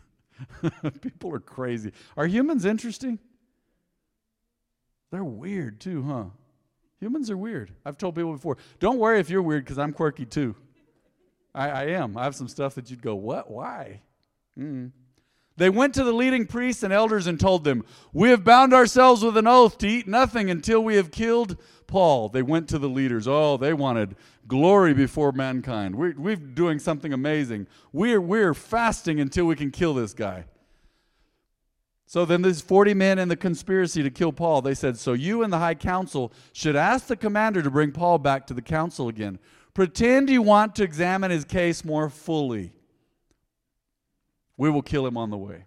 People 1.01 1.33
are 1.33 1.39
crazy. 1.39 1.91
Are 2.17 2.25
humans 2.25 2.65
interesting? 2.65 3.19
They're 5.11 5.23
weird 5.23 5.79
too, 5.79 6.03
huh? 6.03 6.25
Humans 6.99 7.29
are 7.29 7.37
weird. 7.37 7.71
I've 7.85 7.97
told 7.97 8.15
people 8.15 8.33
before, 8.33 8.57
don't 8.79 8.97
worry 8.97 9.19
if 9.19 9.29
you're 9.29 9.41
weird 9.41 9.63
because 9.63 9.77
I'm 9.77 9.93
quirky 9.93 10.25
too. 10.25 10.55
I, 11.53 11.69
I, 11.69 11.83
am. 11.89 12.17
I 12.17 12.23
have 12.23 12.35
some 12.35 12.47
stuff 12.47 12.75
that 12.75 12.89
you'd 12.89 13.01
go, 13.01 13.15
what? 13.15 13.49
Why? 13.49 14.01
Mm. 14.59 14.91
They 15.57 15.69
went 15.69 15.93
to 15.93 16.03
the 16.03 16.12
leading 16.12 16.45
priests 16.45 16.83
and 16.83 16.91
elders 16.91 17.27
and 17.27 17.39
told 17.39 17.63
them, 17.63 17.85
We 18.12 18.29
have 18.29 18.43
bound 18.43 18.74
ourselves 18.74 19.24
with 19.24 19.38
an 19.38 19.47
oath 19.47 19.77
to 19.79 19.88
eat 19.88 20.07
nothing 20.07 20.50
until 20.50 20.83
we 20.83 20.95
have 20.95 21.12
killed 21.12 21.57
Paul. 21.88 22.29
They 22.29 22.41
went 22.41 22.67
to 22.69 22.79
the 22.79 22.89
leaders. 22.89 23.27
Oh, 23.27 23.55
they 23.55 23.74
wanted 23.74 24.15
glory 24.47 24.93
before 24.93 25.31
mankind. 25.31 25.95
We're, 25.95 26.15
we're 26.17 26.35
doing 26.35 26.79
something 26.79 27.13
amazing. 27.13 27.67
We're, 27.93 28.19
we're 28.19 28.53
fasting 28.53 29.19
until 29.19 29.45
we 29.45 29.55
can 29.55 29.71
kill 29.71 29.93
this 29.93 30.13
guy. 30.13 30.45
So 32.05 32.25
then 32.25 32.41
there's 32.41 32.62
40 32.62 32.93
men 32.93 33.17
in 33.17 33.29
the 33.29 33.35
conspiracy 33.35 34.03
to 34.03 34.12
kill 34.12 34.31
Paul. 34.31 34.62
They 34.62 34.75
said, 34.75 34.97
So 34.97 35.13
you 35.13 35.43
and 35.43 35.51
the 35.51 35.59
high 35.59 35.74
council 35.74 36.31
should 36.53 36.75
ask 36.75 37.07
the 37.07 37.15
commander 37.15 37.62
to 37.62 37.71
bring 37.71 37.91
Paul 37.91 38.19
back 38.19 38.45
to 38.47 38.53
the 38.53 38.62
council 38.62 39.07
again. 39.07 39.39
Pretend 39.74 40.29
you 40.29 40.41
want 40.41 40.75
to 40.75 40.83
examine 40.83 41.31
his 41.31 41.45
case 41.45 41.83
more 41.83 42.09
fully. 42.09 42.74
We 44.57 44.69
will 44.69 44.81
kill 44.81 45.05
him 45.05 45.17
on 45.17 45.29
the 45.29 45.38
way. 45.38 45.65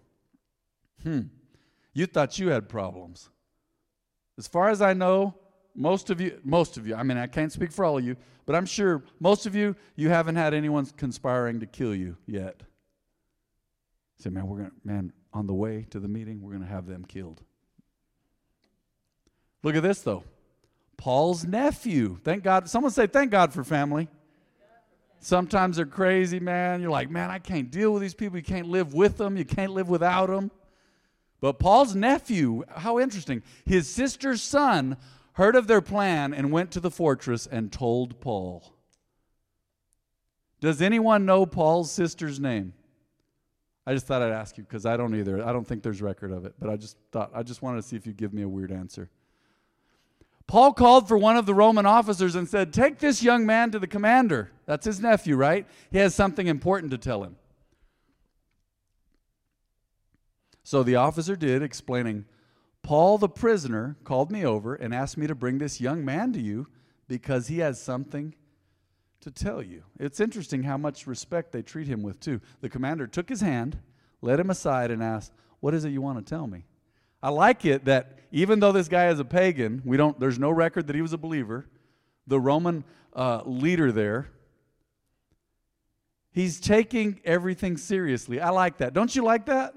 Hmm. 1.03 1.23
You 1.93 2.07
thought 2.07 2.39
you 2.39 2.49
had 2.49 2.69
problems. 2.69 3.29
As 4.37 4.47
far 4.47 4.71
as 4.71 4.81
I 4.81 4.93
know, 4.93 5.35
most 5.75 6.11
of 6.11 6.21
you, 6.21 6.41
most 6.45 6.77
of 6.77 6.87
you, 6.87 6.95
I 6.95 7.03
mean, 7.03 7.19
I 7.19 7.27
can't 7.27 7.53
speak 7.53 7.73
for 7.73 7.85
all 7.85 7.99
of 7.99 8.05
you, 8.05 8.17
but 8.47 8.55
I'm 8.55 8.67
sure 8.67 9.03
most 9.21 9.47
of 9.47 9.55
you, 9.55 9.77
you 9.97 10.09
haven't 10.09 10.37
had 10.37 10.55
anyone 10.55 10.87
conspiring 10.97 11.61
to 11.61 11.67
kill 11.67 11.95
you 11.95 12.17
yet. 12.27 12.63
Say, 14.19 14.31
man, 14.31 14.47
we're 14.47 14.59
going 14.59 14.71
to, 14.71 14.77
man, 14.85 15.13
on 15.33 15.47
the 15.47 15.55
way 15.55 15.87
to 15.91 16.01
the 16.01 16.09
meeting, 16.09 16.41
we're 16.41 16.53
going 16.53 16.63
to 16.63 16.69
have 16.69 16.87
them 16.87 17.05
killed. 17.05 17.43
Look 19.63 19.77
at 19.77 19.83
this, 19.83 20.01
though. 20.01 20.25
Paul's 20.97 21.45
nephew. 21.45 22.19
Thank 22.25 22.43
God. 22.43 22.69
Someone 22.69 22.91
say, 22.91 23.07
thank 23.07 23.31
God 23.31 23.53
for 23.53 23.63
family. 23.63 24.09
Sometimes 25.21 25.77
they're 25.77 25.87
crazy, 25.87 26.41
man. 26.41 26.81
You're 26.81 26.91
like, 26.91 27.11
man, 27.11 27.31
I 27.31 27.39
can't 27.39 27.71
deal 27.71 27.93
with 27.93 28.03
these 28.03 28.15
people. 28.15 28.39
You 28.39 28.45
can't 28.45 28.69
live 28.69 28.95
with 28.95 29.17
them. 29.17 29.37
You 29.37 29.45
can't 29.45 29.73
live 29.73 29.89
without 29.89 30.27
them. 30.27 30.51
But 31.41 31.59
Paul's 31.59 31.95
nephew, 31.95 32.65
how 32.69 32.99
interesting. 32.99 33.43
His 33.65 33.89
sister's 33.89 34.43
son 34.43 34.97
heard 35.35 35.55
of 35.55 35.67
their 35.67 35.81
plan 35.81 36.35
and 36.35 36.51
went 36.51 36.71
to 36.73 36.81
the 36.81 36.91
fortress 36.91 37.47
and 37.47 37.71
told 37.71 38.21
Paul. 38.21 38.75
Does 40.61 40.83
anyone 40.83 41.25
know 41.25 41.47
Paul's 41.47 41.93
sister's 41.93 42.41
name? 42.41 42.73
I 43.87 43.95
just 43.95 44.07
thought 44.07 44.21
I'd 44.21 44.33
ask 44.33 44.59
you 44.59 44.65
because 44.65 44.85
I 44.85 44.97
don't 44.97 45.15
either. 45.15 45.43
I 45.43 45.53
don't 45.53 45.67
think 45.67 45.83
there's 45.83 46.03
record 46.03 46.33
of 46.33 46.45
it, 46.45 46.55
but 46.59 46.69
I 46.69 46.77
just 46.77 46.97
thought 47.13 47.31
I 47.33 47.43
just 47.43 47.63
wanted 47.63 47.81
to 47.81 47.89
see 47.89 47.97
if 47.97 48.07
you'd 48.07 48.17
give 48.17 48.35
me 48.35 48.43
a 48.43 48.49
weird 48.49 48.73
answer. 48.73 49.09
Paul 50.49 50.73
called 50.73 51.07
for 51.07 51.19
one 51.19 51.37
of 51.37 51.45
the 51.45 51.55
Roman 51.55 51.85
officers 51.85 52.35
and 52.35 52.49
said, 52.49 52.73
Take 52.73 52.99
this 52.99 53.23
young 53.23 53.45
man 53.45 53.71
to 53.71 53.79
the 53.79 53.87
commander. 53.87 54.51
That's 54.65 54.87
his 54.87 54.99
nephew, 54.99 55.37
right? 55.37 55.67
He 55.93 55.99
has 55.99 56.15
something 56.15 56.47
important 56.47 56.91
to 56.91 56.99
tell 56.99 57.23
him. 57.23 57.37
So 60.65 60.83
the 60.83 60.97
officer 60.97 61.37
did, 61.37 61.63
explaining, 61.63 62.25
Paul 62.83 63.19
the 63.19 63.29
prisoner 63.29 63.97
called 64.05 64.33
me 64.33 64.45
over 64.45 64.75
and 64.75 64.95
asked 64.95 65.19
me 65.19 65.27
to 65.27 65.35
bring 65.35 65.59
this 65.59 65.83
young 65.83 66.03
man 66.03 66.33
to 66.33 66.41
you 66.41 66.67
because 67.09 67.49
he 67.49 67.59
has 67.59 67.81
something 67.81 68.35
to 69.21 69.31
tell 69.31 69.63
you. 69.63 69.83
It's 70.01 70.21
interesting 70.21 70.63
how 70.63 70.79
much 70.79 71.07
respect 71.07 71.53
they 71.53 71.61
treat 71.61 71.89
him 71.89 72.03
with, 72.03 72.21
too. 72.21 72.41
The 72.63 72.71
commander 72.71 73.07
took 73.07 73.29
his 73.29 73.43
hand, 73.43 73.79
led 74.23 74.41
him 74.41 74.49
aside, 74.49 74.91
and 74.91 75.03
asked, 75.03 75.33
What 75.61 75.75
is 75.75 75.85
it 75.85 75.91
you 75.91 76.01
want 76.01 76.25
to 76.25 76.31
tell 76.31 76.47
me? 76.47 76.65
I 77.23 77.31
like 77.31 77.65
it 77.65 77.85
that 77.87 78.19
even 78.31 78.61
though 78.61 78.73
this 78.73 78.89
guy 78.89 79.09
is 79.09 79.19
a 79.19 79.25
pagan, 79.25 79.83
we 79.85 79.97
don't, 79.97 80.19
there's 80.21 80.39
no 80.39 80.51
record 80.51 80.87
that 80.87 80.97
he 80.97 81.03
was 81.03 81.13
a 81.13 81.19
believer, 81.19 81.67
the 82.27 82.39
Roman 82.39 82.85
uh, 83.15 83.43
leader 83.45 83.91
there, 83.91 84.31
he's 86.31 86.61
taking 86.61 87.21
everything 87.25 87.77
seriously. 87.77 88.41
I 88.41 88.51
like 88.51 88.79
that. 88.79 88.93
Don't 88.93 89.15
you 89.15 89.25
like 89.25 89.47
that? 89.47 89.75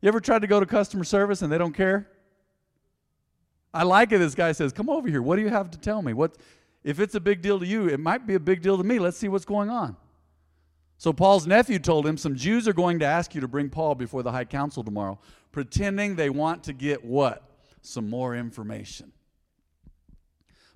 You 0.00 0.08
ever 0.08 0.20
tried 0.20 0.42
to 0.42 0.46
go 0.46 0.60
to 0.60 0.66
customer 0.66 1.04
service 1.04 1.40
and 1.42 1.50
they 1.50 1.58
don't 1.58 1.72
care? 1.72 2.10
I 3.72 3.84
like 3.84 4.12
it. 4.12 4.18
This 4.18 4.34
guy 4.34 4.52
says, 4.52 4.72
Come 4.72 4.90
over 4.90 5.08
here. 5.08 5.22
What 5.22 5.36
do 5.36 5.42
you 5.42 5.48
have 5.48 5.70
to 5.70 5.78
tell 5.78 6.02
me? 6.02 6.12
What, 6.12 6.36
if 6.84 7.00
it's 7.00 7.14
a 7.14 7.20
big 7.20 7.40
deal 7.40 7.58
to 7.58 7.66
you, 7.66 7.88
it 7.88 7.98
might 7.98 8.26
be 8.26 8.34
a 8.34 8.40
big 8.40 8.60
deal 8.60 8.76
to 8.76 8.84
me. 8.84 8.98
Let's 8.98 9.16
see 9.16 9.28
what's 9.28 9.46
going 9.46 9.70
on. 9.70 9.96
So 11.04 11.12
Paul's 11.12 11.46
nephew 11.46 11.78
told 11.78 12.06
him, 12.06 12.16
Some 12.16 12.34
Jews 12.34 12.66
are 12.66 12.72
going 12.72 13.00
to 13.00 13.04
ask 13.04 13.34
you 13.34 13.42
to 13.42 13.46
bring 13.46 13.68
Paul 13.68 13.94
before 13.94 14.22
the 14.22 14.32
high 14.32 14.46
council 14.46 14.82
tomorrow, 14.82 15.18
pretending 15.52 16.16
they 16.16 16.30
want 16.30 16.64
to 16.64 16.72
get 16.72 17.04
what? 17.04 17.42
Some 17.82 18.08
more 18.08 18.34
information. 18.34 19.12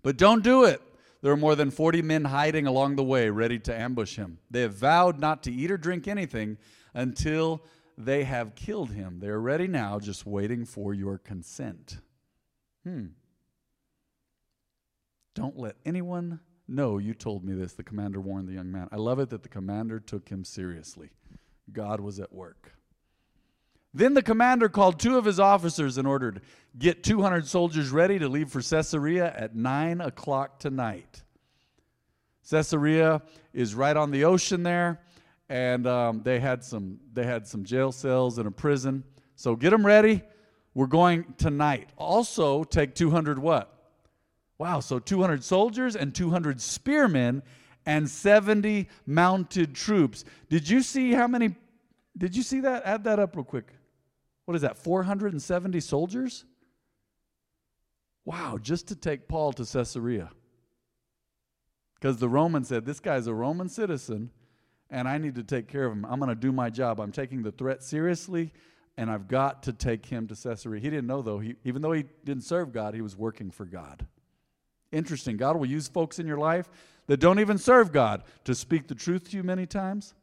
But 0.02 0.18
don't 0.18 0.44
do 0.44 0.64
it. 0.64 0.82
There 1.23 1.32
are 1.32 1.37
more 1.38 1.56
than 1.56 1.70
40 1.70 2.02
men 2.02 2.26
hiding 2.26 2.66
along 2.66 2.97
the 2.97 3.04
way, 3.04 3.30
ready 3.30 3.58
to 3.61 3.75
ambush 3.75 4.16
him. 4.16 4.37
They 4.50 4.61
have 4.61 4.75
vowed 4.75 5.18
not 5.18 5.44
to 5.44 5.50
eat 5.50 5.70
or 5.70 5.78
drink 5.78 6.06
anything 6.06 6.58
until 6.92 7.62
they 7.97 8.25
have 8.25 8.54
killed 8.54 8.90
him. 8.90 9.20
They 9.20 9.28
are 9.28 9.40
ready 9.40 9.66
now, 9.66 9.99
just 9.99 10.26
waiting 10.26 10.66
for 10.66 10.92
your 10.92 11.16
consent. 11.16 11.97
Hmm. 12.85 13.06
Don't 15.35 15.58
let 15.58 15.76
anyone 15.87 16.40
no, 16.68 16.98
you 16.98 17.14
told 17.14 17.44
me 17.44 17.54
this, 17.54 17.72
the 17.72 17.82
commander 17.82 18.20
warned 18.20 18.46
the 18.46 18.52
young 18.52 18.70
man. 18.70 18.88
I 18.92 18.96
love 18.96 19.18
it 19.18 19.30
that 19.30 19.42
the 19.42 19.48
commander 19.48 19.98
took 19.98 20.28
him 20.28 20.44
seriously. 20.44 21.10
God 21.72 22.00
was 22.00 22.20
at 22.20 22.32
work. 22.32 22.72
Then 23.94 24.12
the 24.12 24.22
commander 24.22 24.68
called 24.68 25.00
two 25.00 25.16
of 25.16 25.25
his 25.25 25.40
officers 25.40 25.96
and 25.96 26.06
ordered, 26.06 26.42
Get 26.78 27.02
200 27.02 27.46
soldiers 27.46 27.90
ready 27.90 28.18
to 28.18 28.28
leave 28.28 28.50
for 28.50 28.60
Caesarea 28.60 29.32
at 29.34 29.56
9 29.56 30.02
o'clock 30.02 30.58
tonight. 30.58 31.22
Caesarea 32.50 33.22
is 33.54 33.75
right 33.75 33.96
on 33.96 34.10
the 34.10 34.25
ocean 34.25 34.62
there, 34.62 35.00
and 35.48 35.87
um, 35.87 36.22
they, 36.22 36.38
had 36.38 36.62
some, 36.62 37.00
they 37.14 37.25
had 37.25 37.46
some 37.46 37.64
jail 37.64 37.92
cells 37.92 38.37
and 38.37 38.46
a 38.46 38.50
prison. 38.50 39.04
So 39.37 39.56
get 39.56 39.70
them 39.70 39.87
ready. 39.87 40.22
We're 40.75 40.87
going 40.87 41.34
tonight. 41.38 41.88
Also, 41.96 42.64
take 42.64 42.94
200 42.94 43.38
what? 43.38 43.77
Wow, 44.58 44.80
so 44.80 44.98
200 44.98 45.44
soldiers 45.44 45.94
and 45.94 46.14
200 46.14 46.60
spearmen 46.60 47.42
and 47.86 48.08
70 48.08 48.88
mounted 49.06 49.74
troops. 49.74 50.24
Did 50.50 50.68
you 50.68 50.82
see 50.82 51.12
how 51.12 51.28
many? 51.28 51.54
Did 52.16 52.36
you 52.36 52.42
see 52.42 52.60
that? 52.60 52.84
Add 52.84 53.04
that 53.04 53.18
up 53.18 53.36
real 53.36 53.44
quick. 53.44 53.72
What 54.44 54.54
is 54.56 54.62
that? 54.62 54.76
470 54.76 55.80
soldiers? 55.80 56.44
Wow, 58.24 58.58
just 58.60 58.88
to 58.88 58.96
take 58.96 59.28
Paul 59.28 59.52
to 59.54 59.64
Caesarea. 59.64 60.30
Because 61.94 62.18
the 62.18 62.28
Roman 62.28 62.64
said, 62.64 62.84
This 62.84 63.00
guy's 63.00 63.26
a 63.26 63.34
Roman 63.34 63.68
citizen, 63.68 64.30
and 64.90 65.08
I 65.08 65.18
need 65.18 65.36
to 65.36 65.44
take 65.44 65.68
care 65.68 65.84
of 65.84 65.92
him. 65.92 66.04
I'm 66.04 66.18
going 66.18 66.28
to 66.28 66.34
do 66.34 66.52
my 66.52 66.68
job. 66.68 67.00
I'm 67.00 67.12
taking 67.12 67.42
the 67.42 67.52
threat 67.52 67.82
seriously, 67.82 68.52
and 68.96 69.10
I've 69.10 69.28
got 69.28 69.62
to 69.64 69.72
take 69.72 70.04
him 70.06 70.26
to 70.28 70.34
Caesarea. 70.34 70.80
He 70.80 70.90
didn't 70.90 71.06
know, 71.06 71.22
though. 71.22 71.38
He, 71.38 71.54
even 71.64 71.80
though 71.80 71.92
he 71.92 72.04
didn't 72.24 72.44
serve 72.44 72.72
God, 72.72 72.94
he 72.94 73.00
was 73.00 73.16
working 73.16 73.50
for 73.50 73.64
God. 73.64 74.06
Interesting. 74.92 75.37
God 75.37 75.57
will 75.57 75.66
use 75.66 75.88
folks 75.88 76.18
in 76.18 76.26
your 76.26 76.38
life 76.38 76.68
that 77.07 77.18
don't 77.21 77.40
even 77.40 77.59
serve 77.59 77.92
God 77.92 78.23
to 78.45 78.54
speak 78.54 78.87
the 78.87 78.95
truth 78.95 79.30
to 79.30 79.37
you 79.37 79.42
many 79.42 79.66
times. 79.66 80.14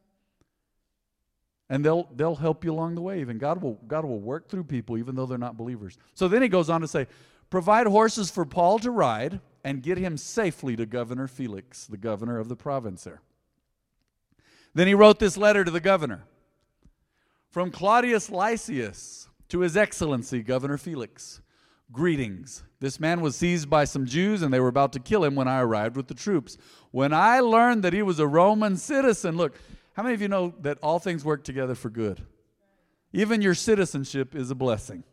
And 1.70 1.84
they'll, 1.84 2.08
they'll 2.16 2.36
help 2.36 2.64
you 2.64 2.72
along 2.72 2.96
the 2.96 3.02
way. 3.02 3.22
Even 3.22 3.38
God 3.38 3.62
will, 3.62 3.80
God 3.88 4.06
will 4.06 4.20
work 4.20 4.48
through 4.48 4.66
people 4.66 4.98
even 4.98 5.16
though 5.16 5.26
they're 5.26 5.38
not 5.38 5.58
believers. 5.58 5.98
So 6.14 6.28
then 6.28 6.42
he 6.42 6.48
goes 6.48 6.70
on 6.70 6.82
to 6.82 6.88
say, 6.88 7.08
provide 7.50 7.88
horses 7.88 8.30
for 8.30 8.46
Paul 8.46 8.80
to 8.80 8.92
ride 8.92 9.40
and 9.64 9.82
get 9.82 9.98
him 9.98 10.16
safely 10.16 10.76
to 10.76 10.86
Governor 10.86 11.28
Felix, 11.28 11.88
the 11.88 11.98
governor 11.98 12.40
of 12.40 12.50
the 12.50 12.56
province 12.56 13.04
there. 13.04 13.22
Then 14.76 14.88
he 14.88 14.94
wrote 14.94 15.20
this 15.20 15.38
letter 15.38 15.64
to 15.64 15.72
the 15.72 15.80
governor 15.80 16.24
From 17.50 17.72
Claudius 17.72 18.30
Lysias 18.30 19.28
to 19.50 19.62
His 19.62 19.76
Excellency, 19.76 20.44
Governor 20.44 20.78
Felix. 20.78 21.42
Greetings. 21.92 22.64
This 22.86 23.00
man 23.00 23.20
was 23.20 23.36
seized 23.36 23.68
by 23.68 23.86
some 23.86 24.06
Jews 24.06 24.44
and 24.44 24.54
they 24.54 24.60
were 24.60 24.68
about 24.68 24.94
to 24.94 25.00
kill 25.00 25.24
him 25.24 25.34
when 25.34 25.48
I 25.48 25.60
arrived 25.60 25.98
with 25.98 26.08
the 26.08 26.14
troops. 26.14 26.56
When 26.92 27.14
I 27.14 27.40
learned 27.40 27.82
that 27.82 27.94
he 27.94 28.04
was 28.04 28.20
a 28.20 28.28
Roman 28.28 28.78
citizen, 28.78 29.38
look, 29.38 29.56
how 29.94 30.04
many 30.04 30.14
of 30.14 30.22
you 30.22 30.28
know 30.28 30.54
that 30.62 30.78
all 30.84 31.00
things 31.00 31.26
work 31.26 31.44
together 31.44 31.74
for 31.74 31.90
good? 31.90 32.24
Even 33.12 33.42
your 33.42 33.56
citizenship 33.56 34.36
is 34.36 34.52
a 34.52 34.56
blessing. 34.56 35.04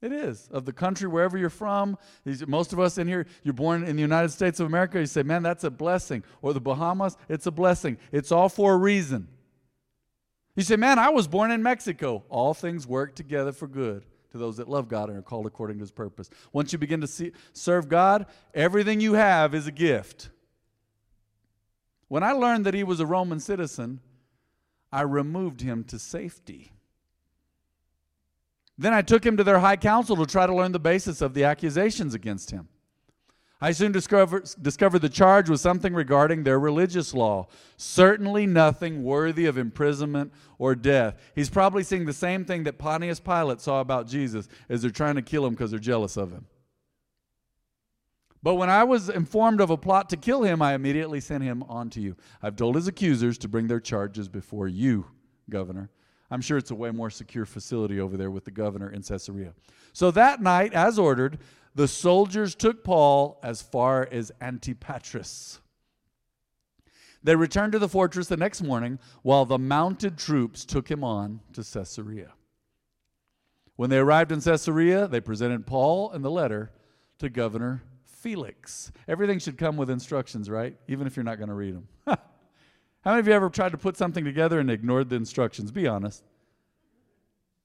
It 0.00 0.12
is. 0.12 0.48
Of 0.52 0.64
the 0.64 0.72
country, 0.72 1.08
wherever 1.08 1.36
you're 1.36 1.50
from, 1.50 1.98
most 2.46 2.72
of 2.72 2.78
us 2.78 2.98
in 2.98 3.08
here, 3.08 3.26
you're 3.42 3.52
born 3.52 3.82
in 3.82 3.96
the 3.96 4.02
United 4.02 4.28
States 4.28 4.60
of 4.60 4.68
America, 4.68 5.00
you 5.00 5.06
say, 5.06 5.24
man, 5.24 5.42
that's 5.42 5.64
a 5.64 5.72
blessing. 5.72 6.22
Or 6.40 6.52
the 6.52 6.60
Bahamas, 6.60 7.16
it's 7.28 7.46
a 7.46 7.50
blessing. 7.50 7.98
It's 8.12 8.30
all 8.30 8.48
for 8.48 8.74
a 8.74 8.76
reason. 8.76 9.26
You 10.54 10.62
say, 10.62 10.76
man, 10.76 11.00
I 11.00 11.08
was 11.08 11.26
born 11.26 11.50
in 11.50 11.64
Mexico. 11.64 12.22
All 12.28 12.54
things 12.54 12.86
work 12.86 13.16
together 13.16 13.50
for 13.50 13.66
good 13.66 14.04
to 14.34 14.38
those 14.38 14.56
that 14.56 14.68
love 14.68 14.88
God 14.88 15.10
and 15.10 15.16
are 15.16 15.22
called 15.22 15.46
according 15.46 15.78
to 15.78 15.82
his 15.82 15.92
purpose. 15.92 16.28
Once 16.52 16.72
you 16.72 16.78
begin 16.78 17.00
to 17.00 17.06
see, 17.06 17.30
serve 17.52 17.88
God, 17.88 18.26
everything 18.52 19.00
you 19.00 19.12
have 19.12 19.54
is 19.54 19.68
a 19.68 19.70
gift. 19.70 20.30
When 22.08 22.24
I 22.24 22.32
learned 22.32 22.66
that 22.66 22.74
he 22.74 22.82
was 22.82 22.98
a 22.98 23.06
Roman 23.06 23.38
citizen, 23.38 24.00
I 24.90 25.02
removed 25.02 25.60
him 25.60 25.84
to 25.84 26.00
safety. 26.00 26.72
Then 28.76 28.92
I 28.92 29.02
took 29.02 29.24
him 29.24 29.36
to 29.36 29.44
their 29.44 29.60
high 29.60 29.76
council 29.76 30.16
to 30.16 30.26
try 30.26 30.48
to 30.48 30.54
learn 30.54 30.72
the 30.72 30.80
basis 30.80 31.20
of 31.20 31.32
the 31.32 31.44
accusations 31.44 32.12
against 32.12 32.50
him. 32.50 32.68
I 33.64 33.72
soon 33.72 33.92
discovered, 33.92 34.50
discovered 34.60 34.98
the 34.98 35.08
charge 35.08 35.48
was 35.48 35.62
something 35.62 35.94
regarding 35.94 36.44
their 36.44 36.60
religious 36.60 37.14
law. 37.14 37.46
Certainly 37.78 38.46
nothing 38.46 39.02
worthy 39.02 39.46
of 39.46 39.56
imprisonment 39.56 40.34
or 40.58 40.74
death. 40.74 41.16
He's 41.34 41.48
probably 41.48 41.82
seeing 41.82 42.04
the 42.04 42.12
same 42.12 42.44
thing 42.44 42.64
that 42.64 42.76
Pontius 42.76 43.20
Pilate 43.20 43.62
saw 43.62 43.80
about 43.80 44.06
Jesus 44.06 44.48
as 44.68 44.82
they're 44.82 44.90
trying 44.90 45.14
to 45.14 45.22
kill 45.22 45.46
him 45.46 45.54
because 45.54 45.70
they're 45.70 45.80
jealous 45.80 46.18
of 46.18 46.30
him. 46.30 46.44
But 48.42 48.56
when 48.56 48.68
I 48.68 48.84
was 48.84 49.08
informed 49.08 49.62
of 49.62 49.70
a 49.70 49.78
plot 49.78 50.10
to 50.10 50.18
kill 50.18 50.42
him, 50.42 50.60
I 50.60 50.74
immediately 50.74 51.20
sent 51.20 51.42
him 51.42 51.62
on 51.62 51.88
to 51.88 52.02
you. 52.02 52.16
I've 52.42 52.56
told 52.56 52.74
his 52.74 52.86
accusers 52.86 53.38
to 53.38 53.48
bring 53.48 53.66
their 53.66 53.80
charges 53.80 54.28
before 54.28 54.68
you, 54.68 55.06
Governor. 55.48 55.88
I'm 56.30 56.42
sure 56.42 56.58
it's 56.58 56.70
a 56.70 56.74
way 56.74 56.90
more 56.90 57.08
secure 57.08 57.46
facility 57.46 57.98
over 57.98 58.18
there 58.18 58.30
with 58.30 58.44
the 58.44 58.50
governor 58.50 58.90
in 58.90 59.02
Caesarea. 59.02 59.54
So 59.92 60.10
that 60.10 60.42
night, 60.42 60.74
as 60.74 60.98
ordered, 60.98 61.38
the 61.74 61.88
soldiers 61.88 62.54
took 62.54 62.84
Paul 62.84 63.38
as 63.42 63.62
far 63.62 64.08
as 64.10 64.32
Antipatris. 64.40 65.58
They 67.22 67.34
returned 67.34 67.72
to 67.72 67.78
the 67.78 67.88
fortress 67.88 68.28
the 68.28 68.36
next 68.36 68.62
morning 68.62 68.98
while 69.22 69.46
the 69.46 69.58
mounted 69.58 70.18
troops 70.18 70.64
took 70.64 70.90
him 70.90 71.02
on 71.02 71.40
to 71.54 71.64
Caesarea. 71.64 72.32
When 73.76 73.90
they 73.90 73.98
arrived 73.98 74.30
in 74.30 74.40
Caesarea, 74.40 75.08
they 75.08 75.20
presented 75.20 75.66
Paul 75.66 76.10
and 76.12 76.24
the 76.24 76.30
letter 76.30 76.70
to 77.18 77.28
Governor 77.28 77.82
Felix. 78.04 78.92
Everything 79.08 79.38
should 79.38 79.58
come 79.58 79.76
with 79.76 79.90
instructions, 79.90 80.48
right? 80.48 80.76
Even 80.86 81.06
if 81.06 81.16
you're 81.16 81.24
not 81.24 81.38
going 81.38 81.48
to 81.48 81.54
read 81.54 81.74
them. 81.74 81.88
How 82.06 83.10
many 83.10 83.20
of 83.20 83.26
you 83.26 83.32
ever 83.32 83.50
tried 83.50 83.72
to 83.72 83.78
put 83.78 83.96
something 83.96 84.24
together 84.24 84.60
and 84.60 84.70
ignored 84.70 85.08
the 85.08 85.16
instructions? 85.16 85.72
Be 85.72 85.86
honest. 85.86 86.22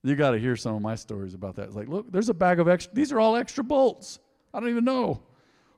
You 0.04 0.16
got 0.16 0.32
to 0.32 0.40
hear 0.40 0.56
some 0.56 0.76
of 0.76 0.82
my 0.82 0.96
stories 0.96 1.34
about 1.34 1.56
that. 1.56 1.64
It's 1.64 1.76
like, 1.76 1.90
look, 1.90 2.12
there's 2.12 2.30
a 2.30 2.34
bag 2.34 2.60
of 2.60 2.68
extra, 2.68 2.94
these 2.94 3.12
are 3.12 3.20
all 3.20 3.36
extra 3.36 3.64
bolts. 3.64 4.20
I 4.54 4.60
don't 4.60 4.70
even 4.70 4.86
know. 4.86 5.22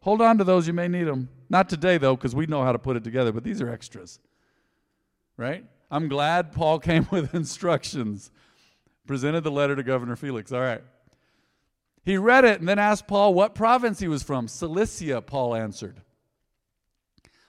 hold 0.01 0.21
on 0.21 0.37
to 0.37 0.43
those. 0.43 0.67
You 0.67 0.73
may 0.73 0.87
need 0.87 1.03
them. 1.03 1.29
Not 1.49 1.69
today, 1.69 1.97
though, 1.97 2.15
because 2.15 2.35
we 2.35 2.45
know 2.45 2.63
how 2.63 2.71
to 2.71 2.79
put 2.79 2.95
it 2.95 3.03
together, 3.03 3.31
but 3.31 3.43
these 3.43 3.61
are 3.61 3.69
extras. 3.69 4.19
Right? 5.37 5.65
I'm 5.89 6.07
glad 6.07 6.51
Paul 6.51 6.79
came 6.79 7.07
with 7.11 7.33
instructions. 7.33 8.31
Presented 9.07 9.43
the 9.43 9.51
letter 9.51 9.75
to 9.75 9.83
Governor 9.83 10.15
Felix. 10.15 10.51
All 10.51 10.61
right. 10.61 10.81
He 12.03 12.17
read 12.17 12.45
it 12.45 12.59
and 12.59 12.69
then 12.69 12.79
asked 12.79 13.07
Paul 13.07 13.33
what 13.33 13.55
province 13.55 13.99
he 13.99 14.07
was 14.07 14.23
from. 14.23 14.47
Cilicia, 14.47 15.21
Paul 15.21 15.55
answered. 15.55 16.01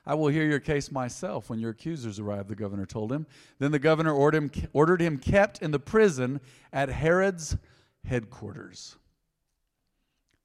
I 0.04 0.14
will 0.14 0.28
hear 0.28 0.44
your 0.44 0.60
case 0.60 0.90
myself 0.90 1.48
when 1.48 1.60
your 1.60 1.70
accusers 1.70 2.18
arrive, 2.18 2.48
the 2.48 2.56
governor 2.56 2.86
told 2.86 3.12
him. 3.12 3.26
Then 3.58 3.70
the 3.70 3.78
governor 3.78 4.12
ordered 4.12 4.54
him, 4.54 4.68
ordered 4.72 5.00
him 5.00 5.18
kept 5.18 5.62
in 5.62 5.70
the 5.70 5.78
prison 5.78 6.40
at 6.72 6.88
Herod's 6.88 7.56
headquarters. 8.04 8.96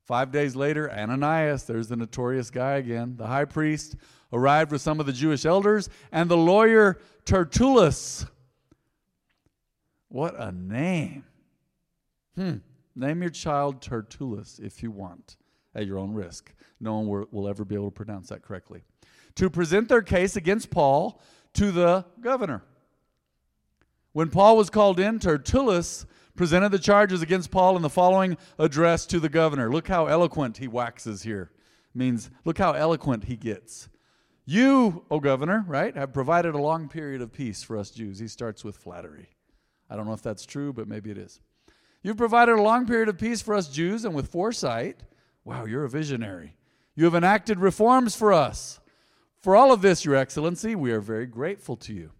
Five 0.05 0.31
days 0.31 0.55
later, 0.55 0.89
Ananias, 0.91 1.63
there's 1.63 1.87
the 1.87 1.95
notorious 1.95 2.49
guy 2.49 2.75
again, 2.75 3.15
the 3.17 3.27
high 3.27 3.45
priest, 3.45 3.95
arrived 4.31 4.71
with 4.71 4.81
some 4.81 4.99
of 4.99 5.05
the 5.05 5.11
Jewish 5.13 5.45
elders 5.45 5.89
and 6.11 6.29
the 6.29 6.37
lawyer 6.37 6.99
Tertullus. 7.25 8.25
What 10.07 10.39
a 10.39 10.51
name. 10.51 11.25
Hmm. 12.35 12.57
Name 12.95 13.21
your 13.21 13.31
child 13.31 13.81
Tertullus 13.81 14.59
if 14.59 14.81
you 14.81 14.91
want, 14.91 15.35
at 15.75 15.85
your 15.85 15.97
own 15.97 16.13
risk. 16.13 16.53
No 16.79 16.99
one 16.99 17.27
will 17.31 17.47
ever 17.49 17.65
be 17.65 17.75
able 17.75 17.87
to 17.87 17.91
pronounce 17.91 18.29
that 18.29 18.43
correctly. 18.43 18.83
To 19.37 19.49
present 19.49 19.87
their 19.87 20.01
case 20.01 20.35
against 20.35 20.69
Paul 20.71 21.21
to 21.53 21.71
the 21.71 22.05
governor. 22.21 22.63
When 24.11 24.29
Paul 24.29 24.57
was 24.57 24.69
called 24.69 24.99
in, 24.99 25.19
Tertullus 25.19 26.05
presented 26.35 26.69
the 26.69 26.79
charges 26.79 27.21
against 27.21 27.51
Paul 27.51 27.75
in 27.75 27.83
the 27.83 27.89
following 27.89 28.37
address 28.57 29.05
to 29.07 29.19
the 29.19 29.29
governor. 29.29 29.71
Look 29.71 29.87
how 29.87 30.07
eloquent 30.07 30.57
he 30.57 30.67
waxes 30.67 31.21
here. 31.21 31.51
Means, 31.93 32.31
look 32.45 32.57
how 32.57 32.73
eloquent 32.73 33.25
he 33.25 33.35
gets. 33.35 33.89
You, 34.45 35.03
O 35.11 35.19
governor, 35.19 35.65
right, 35.67 35.95
have 35.95 36.13
provided 36.13 36.55
a 36.55 36.61
long 36.61 36.89
period 36.89 37.21
of 37.21 37.31
peace 37.31 37.61
for 37.61 37.77
us 37.77 37.91
Jews. 37.91 38.17
He 38.17 38.27
starts 38.27 38.63
with 38.63 38.77
flattery. 38.77 39.29
I 39.89 39.95
don't 39.95 40.07
know 40.07 40.13
if 40.13 40.21
that's 40.23 40.45
true, 40.45 40.73
but 40.73 40.87
maybe 40.87 41.11
it 41.11 41.17
is. 41.17 41.41
You've 42.01 42.17
provided 42.17 42.53
a 42.53 42.61
long 42.61 42.87
period 42.87 43.09
of 43.09 43.17
peace 43.19 43.41
for 43.41 43.53
us 43.53 43.67
Jews, 43.67 44.03
and 44.03 44.15
with 44.15 44.31
foresight, 44.31 45.03
wow, 45.43 45.65
you're 45.65 45.83
a 45.83 45.89
visionary. 45.89 46.55
You 46.95 47.05
have 47.05 47.15
enacted 47.15 47.59
reforms 47.59 48.15
for 48.15 48.33
us. 48.33 48.79
For 49.41 49.55
all 49.55 49.71
of 49.71 49.81
this, 49.81 50.03
Your 50.03 50.15
Excellency, 50.15 50.75
we 50.75 50.91
are 50.91 50.99
very 50.99 51.25
grateful 51.25 51.77
to 51.77 51.93
you. 51.93 52.11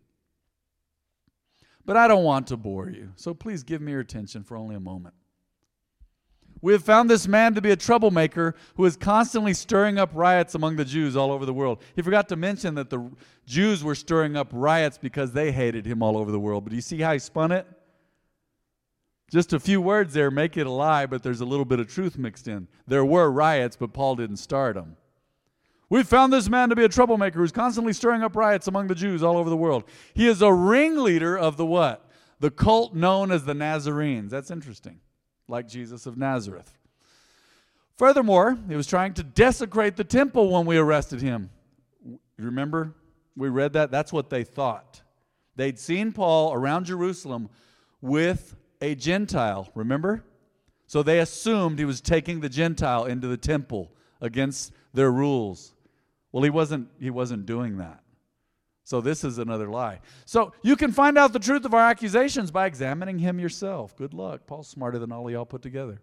But 1.86 1.98
I 1.98 2.08
don't 2.08 2.24
want 2.24 2.48
to 2.48 2.58
bore 2.58 2.90
you, 2.90 3.14
so 3.16 3.34
please 3.34 3.64
give 3.64 3.82
me 3.82 3.94
your 3.94 4.02
attention 4.02 4.44
for 4.44 4.58
only 4.58 4.76
a 4.76 4.80
moment. 4.80 5.16
We 6.62 6.74
have 6.74 6.84
found 6.84 7.10
this 7.10 7.28
man 7.28 7.54
to 7.54 7.62
be 7.62 7.72
a 7.72 7.76
troublemaker 7.76 8.56
who 8.76 8.86
is 8.86 8.98
constantly 8.98 9.54
stirring 9.54 9.98
up 9.98 10.10
riots 10.14 10.56
among 10.56 10.76
the 10.76 10.86
Jews 10.86 11.16
all 11.16 11.32
over 11.32 11.46
the 11.46 11.54
world. 11.54 11.82
He 11.96 12.02
forgot 12.02 12.28
to 12.30 12.36
mention 12.36 12.76
that 12.76 12.90
the 12.90 13.10
Jews 13.46 13.84
were 13.84 13.96
stirring 13.96 14.36
up 14.36 14.50
riots 14.52 14.98
because 14.98 15.32
they 15.32 15.52
hated 15.52 15.86
him 15.86 16.02
all 16.02 16.18
over 16.18 16.32
the 16.32 16.40
world. 16.40 16.64
But 16.64 16.72
do 16.72 16.76
you 16.76 16.82
see 16.82 17.00
how 17.00 17.14
he 17.14 17.20
spun 17.20 17.52
it? 17.52 17.68
Just 19.32 19.54
a 19.54 19.60
few 19.60 19.82
words 19.82 20.14
there 20.14 20.32
make 20.32 20.58
it 20.58 20.66
a 20.66 20.72
lie, 20.72 21.06
but 21.06 21.22
there's 21.22 21.42
a 21.42 21.46
little 21.46 21.66
bit 21.66 21.80
of 21.80 21.88
truth 21.88 22.18
mixed 22.18 22.48
in. 22.48 22.68
There 22.88 23.06
were 23.06 23.30
riots, 23.30 23.76
but 23.76 23.94
Paul 23.94 24.16
didn't 24.16 24.38
start 24.38 24.76
them. 24.76 24.96
We 25.90 26.04
found 26.04 26.34
this 26.34 26.50
man 26.50 26.70
to 26.70 26.76
be 26.76 26.84
a 26.84 26.90
troublemaker 26.90 27.40
who's 27.40 27.52
constantly 27.52 27.94
stirring 27.94 28.22
up 28.22 28.36
riots 28.36 28.68
among 28.68 28.88
the 28.88 28.96
Jews 28.96 29.24
all 29.24 29.38
over 29.38 29.50
the 29.50 29.56
world. 29.56 29.86
He 30.14 30.28
is 30.28 30.42
a 30.42 30.52
ringleader 30.52 31.38
of 31.38 31.56
the 31.56 31.66
what? 31.66 32.10
The 32.40 32.52
cult 32.52 32.94
known 32.94 33.32
as 33.32 33.46
the 33.46 33.54
Nazarenes. 33.54 34.30
That's 34.30 34.52
interesting. 34.52 35.00
Like 35.48 35.68
Jesus 35.68 36.06
of 36.06 36.18
Nazareth. 36.18 36.78
Furthermore, 37.96 38.58
he 38.68 38.76
was 38.76 38.86
trying 38.86 39.14
to 39.16 39.24
desecrate 39.24 39.96
the 39.96 40.04
temple 40.04 40.52
when 40.52 40.66
we 40.66 40.78
arrested 40.78 41.22
him. 41.22 41.50
Remember? 42.38 42.94
We 43.36 43.50
read 43.50 43.74
that. 43.74 43.90
That's 43.90 44.12
what 44.12 44.30
they 44.30 44.44
thought. 44.44 45.02
They'd 45.56 45.80
seen 45.80 46.12
Paul 46.12 46.54
around 46.54 46.86
Jerusalem 46.86 47.50
with 48.02 48.56
a 48.82 48.94
Gentile, 48.94 49.70
remember? 49.74 50.24
So 50.86 51.02
they 51.02 51.20
assumed 51.20 51.80
he 51.80 51.86
was 51.86 52.02
taking 52.02 52.42
the 52.42 52.50
Gentile 52.50 53.06
into 53.06 53.28
the 53.28 53.38
temple 53.38 53.92
against 54.22 54.74
their 54.94 55.12
rules. 55.12 55.74
Well, 56.38 56.44
he 56.44 56.52
wasn't 56.52 56.90
he 57.00 57.10
wasn't 57.10 57.48
doing 57.48 57.78
that. 57.78 58.04
So 58.84 59.02
this 59.02 59.24
is 59.24 59.40
another 59.40 59.70
lie. 59.70 60.02
So 60.26 60.54
you 60.62 60.76
can 60.76 60.92
find 60.92 61.18
out 61.18 61.34
the 61.34 61.40
truth 61.40 61.66
of 61.66 61.74
our 61.74 61.82
accusations 61.82 62.52
by 62.52 62.68
examining 62.68 63.18
him 63.18 63.40
yourself. 63.40 63.96
Good 63.96 64.14
luck. 64.14 64.46
Paul's 64.46 64.68
smarter 64.68 65.00
than 65.00 65.12
all 65.12 65.32
y'all 65.32 65.48
put 65.48 65.64
together. 65.64 66.00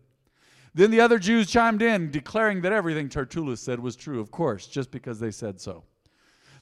Then 0.75 0.91
the 0.91 1.01
other 1.01 1.21
Jews 1.21 1.49
chimed 1.49 1.83
in, 1.83 2.11
declaring 2.11 2.63
that 2.63 2.73
everything 2.73 3.09
Tertullus 3.09 3.61
said 3.61 3.79
was 3.79 3.95
true, 3.95 4.19
of 4.19 4.33
course, 4.33 4.67
just 4.67 4.91
because 4.91 5.21
they 5.21 5.31
said 5.31 5.61
so. 5.61 5.85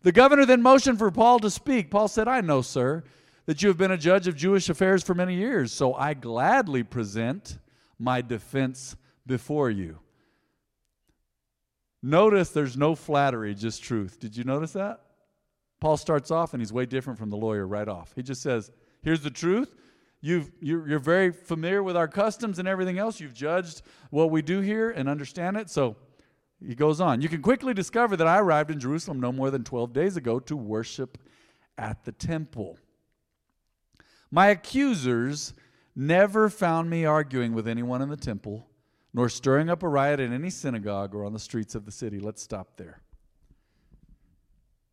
The 0.03 0.13
governor 0.13 0.45
then 0.45 0.61
motioned 0.61 0.99
for 0.99 1.11
Paul 1.11 1.39
to 1.39 1.49
speak. 1.49 1.91
Paul 1.91 2.09
said, 2.09 2.29
I 2.29 2.43
know, 2.43 2.61
sir, 2.61 3.05
that 3.47 3.63
you 3.63 3.69
have 3.69 3.79
been 3.79 3.93
a 3.93 3.97
judge 3.97 4.29
of 4.29 4.37
Jewish 4.37 4.69
affairs 4.69 5.03
for 5.03 5.15
many 5.15 5.37
years, 5.37 5.73
so 5.73 5.95
I 5.95 6.13
gladly 6.13 6.83
present 6.83 7.57
my 7.99 8.21
defense 8.21 8.97
before 9.27 9.71
you. 9.71 10.02
Notice 12.03 12.51
there's 12.51 12.77
no 12.77 12.95
flattery, 12.95 13.55
just 13.55 13.83
truth. 13.83 14.19
Did 14.19 14.37
you 14.37 14.45
notice 14.45 14.73
that? 14.73 15.01
Paul 15.81 15.97
starts 15.97 16.31
off 16.31 16.53
and 16.53 16.61
he's 16.61 16.73
way 16.73 16.87
different 16.87 17.19
from 17.19 17.31
the 17.31 17.37
lawyer 17.37 17.67
right 17.67 17.89
off. 17.89 18.13
He 18.15 18.23
just 18.23 18.43
says, 18.43 18.71
Here's 19.03 19.23
the 19.23 19.31
truth. 19.31 19.75
You've, 20.21 20.53
you're, 20.61 20.89
you're 20.89 20.99
very 21.01 21.33
familiar 21.33 21.83
with 21.83 21.97
our 21.97 22.07
customs 22.07 22.61
and 22.61 22.69
everything 22.69 22.99
else. 22.99 23.19
You've 23.19 23.35
judged 23.35 23.83
what 24.11 24.31
we 24.31 24.41
do 24.41 24.61
here 24.61 24.91
and 24.91 25.09
understand 25.09 25.57
it. 25.57 25.69
So 25.69 25.97
he 26.65 26.77
goes 26.77 27.01
on. 27.01 27.21
You 27.21 27.29
can 27.29 27.43
quickly 27.43 27.75
discover 27.75 28.17
that 28.17 28.29
I 28.29 28.39
arrived 28.39 28.71
in 28.71 28.79
Jerusalem 28.79 29.19
no 29.19 29.33
more 29.33 29.51
than 29.51 29.65
12 29.65 29.93
days 29.93 30.17
ago 30.17 30.39
to 30.41 30.57
worship 30.57 31.19
at 31.77 32.05
the 32.05 32.13
temple. 32.13 32.79
My 34.31 34.49
accusers 34.49 35.55
never 35.97 36.49
found 36.49 36.89
me 36.89 37.05
arguing 37.05 37.53
with 37.53 37.67
anyone 37.67 38.01
in 38.01 38.09
the 38.09 38.17
temple, 38.17 38.67
nor 39.15 39.29
stirring 39.29 39.69
up 39.69 39.83
a 39.83 39.89
riot 39.89 40.21
in 40.21 40.33
any 40.33 40.51
synagogue 40.51 41.15
or 41.15 41.25
on 41.25 41.33
the 41.33 41.39
streets 41.39 41.75
of 41.75 41.85
the 41.85 41.93
city. 41.93 42.19
Let's 42.19 42.43
stop 42.43 42.77
there. 42.77 43.03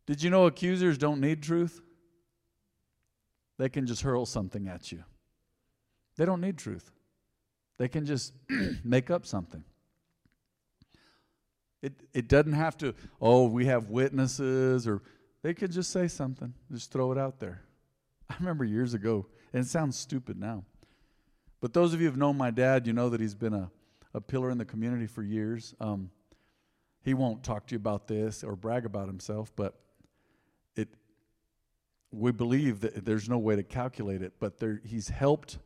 Did 0.06 0.22
you 0.22 0.30
know 0.30 0.46
accusers 0.46 0.98
don't 0.98 1.20
need 1.20 1.42
truth? 1.42 1.80
They 3.58 3.68
can 3.68 3.86
just 3.86 4.02
hurl 4.02 4.26
something 4.26 4.68
at 4.68 4.90
you. 4.90 5.04
They 6.16 6.24
don't 6.24 6.40
need 6.40 6.58
truth. 6.58 6.90
They 7.78 7.88
can 7.88 8.04
just 8.04 8.34
make 8.84 9.10
up 9.10 9.24
something. 9.24 9.64
It, 11.82 11.94
it 12.12 12.28
doesn't 12.28 12.52
have 12.52 12.76
to, 12.78 12.94
oh, 13.20 13.46
we 13.46 13.66
have 13.66 13.88
witnesses, 13.88 14.86
or 14.86 15.02
they 15.42 15.54
could 15.54 15.72
just 15.72 15.90
say 15.90 16.08
something, 16.08 16.52
just 16.70 16.92
throw 16.92 17.12
it 17.12 17.18
out 17.18 17.38
there. 17.38 17.62
I 18.28 18.34
remember 18.38 18.64
years 18.64 18.92
ago, 18.92 19.26
and 19.52 19.64
it 19.64 19.68
sounds 19.68 19.98
stupid 19.98 20.38
now, 20.38 20.64
but 21.60 21.72
those 21.72 21.94
of 21.94 22.00
you 22.00 22.08
who've 22.08 22.18
known 22.18 22.36
my 22.36 22.50
dad, 22.50 22.86
you 22.86 22.92
know 22.92 23.08
that 23.08 23.20
he's 23.20 23.34
been 23.34 23.54
a, 23.54 23.70
a 24.14 24.20
pillar 24.20 24.50
in 24.50 24.58
the 24.58 24.64
community 24.64 25.06
for 25.06 25.22
years. 25.22 25.74
Um, 25.80 26.10
he 27.02 27.14
won't 27.14 27.42
talk 27.42 27.66
to 27.68 27.74
you 27.74 27.76
about 27.76 28.06
this 28.06 28.44
or 28.44 28.56
brag 28.56 28.84
about 28.84 29.06
himself, 29.06 29.52
but 29.56 29.80
it 30.76 30.88
we 32.12 32.32
believe 32.32 32.80
that 32.80 33.04
there's 33.04 33.28
no 33.28 33.38
way 33.38 33.56
to 33.56 33.62
calculate 33.62 34.22
it, 34.22 34.34
but 34.40 34.58
there, 34.58 34.80
he's 34.84 35.08
helped 35.08 35.58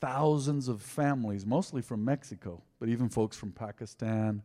thousands 0.00 0.68
of 0.68 0.82
families, 0.82 1.46
mostly 1.46 1.82
from 1.82 2.04
Mexico, 2.04 2.62
but 2.78 2.88
even 2.88 3.08
folks 3.08 3.36
from 3.36 3.52
Pakistan, 3.52 4.42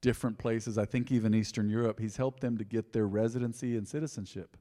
different 0.00 0.38
places, 0.38 0.78
I 0.78 0.84
think 0.84 1.12
even 1.12 1.34
Eastern 1.34 1.68
Europe. 1.68 2.00
He's 2.00 2.16
helped 2.16 2.40
them 2.40 2.56
to 2.58 2.64
get 2.64 2.92
their 2.92 3.06
residency 3.06 3.76
and 3.76 3.86
citizenship. 3.86 4.56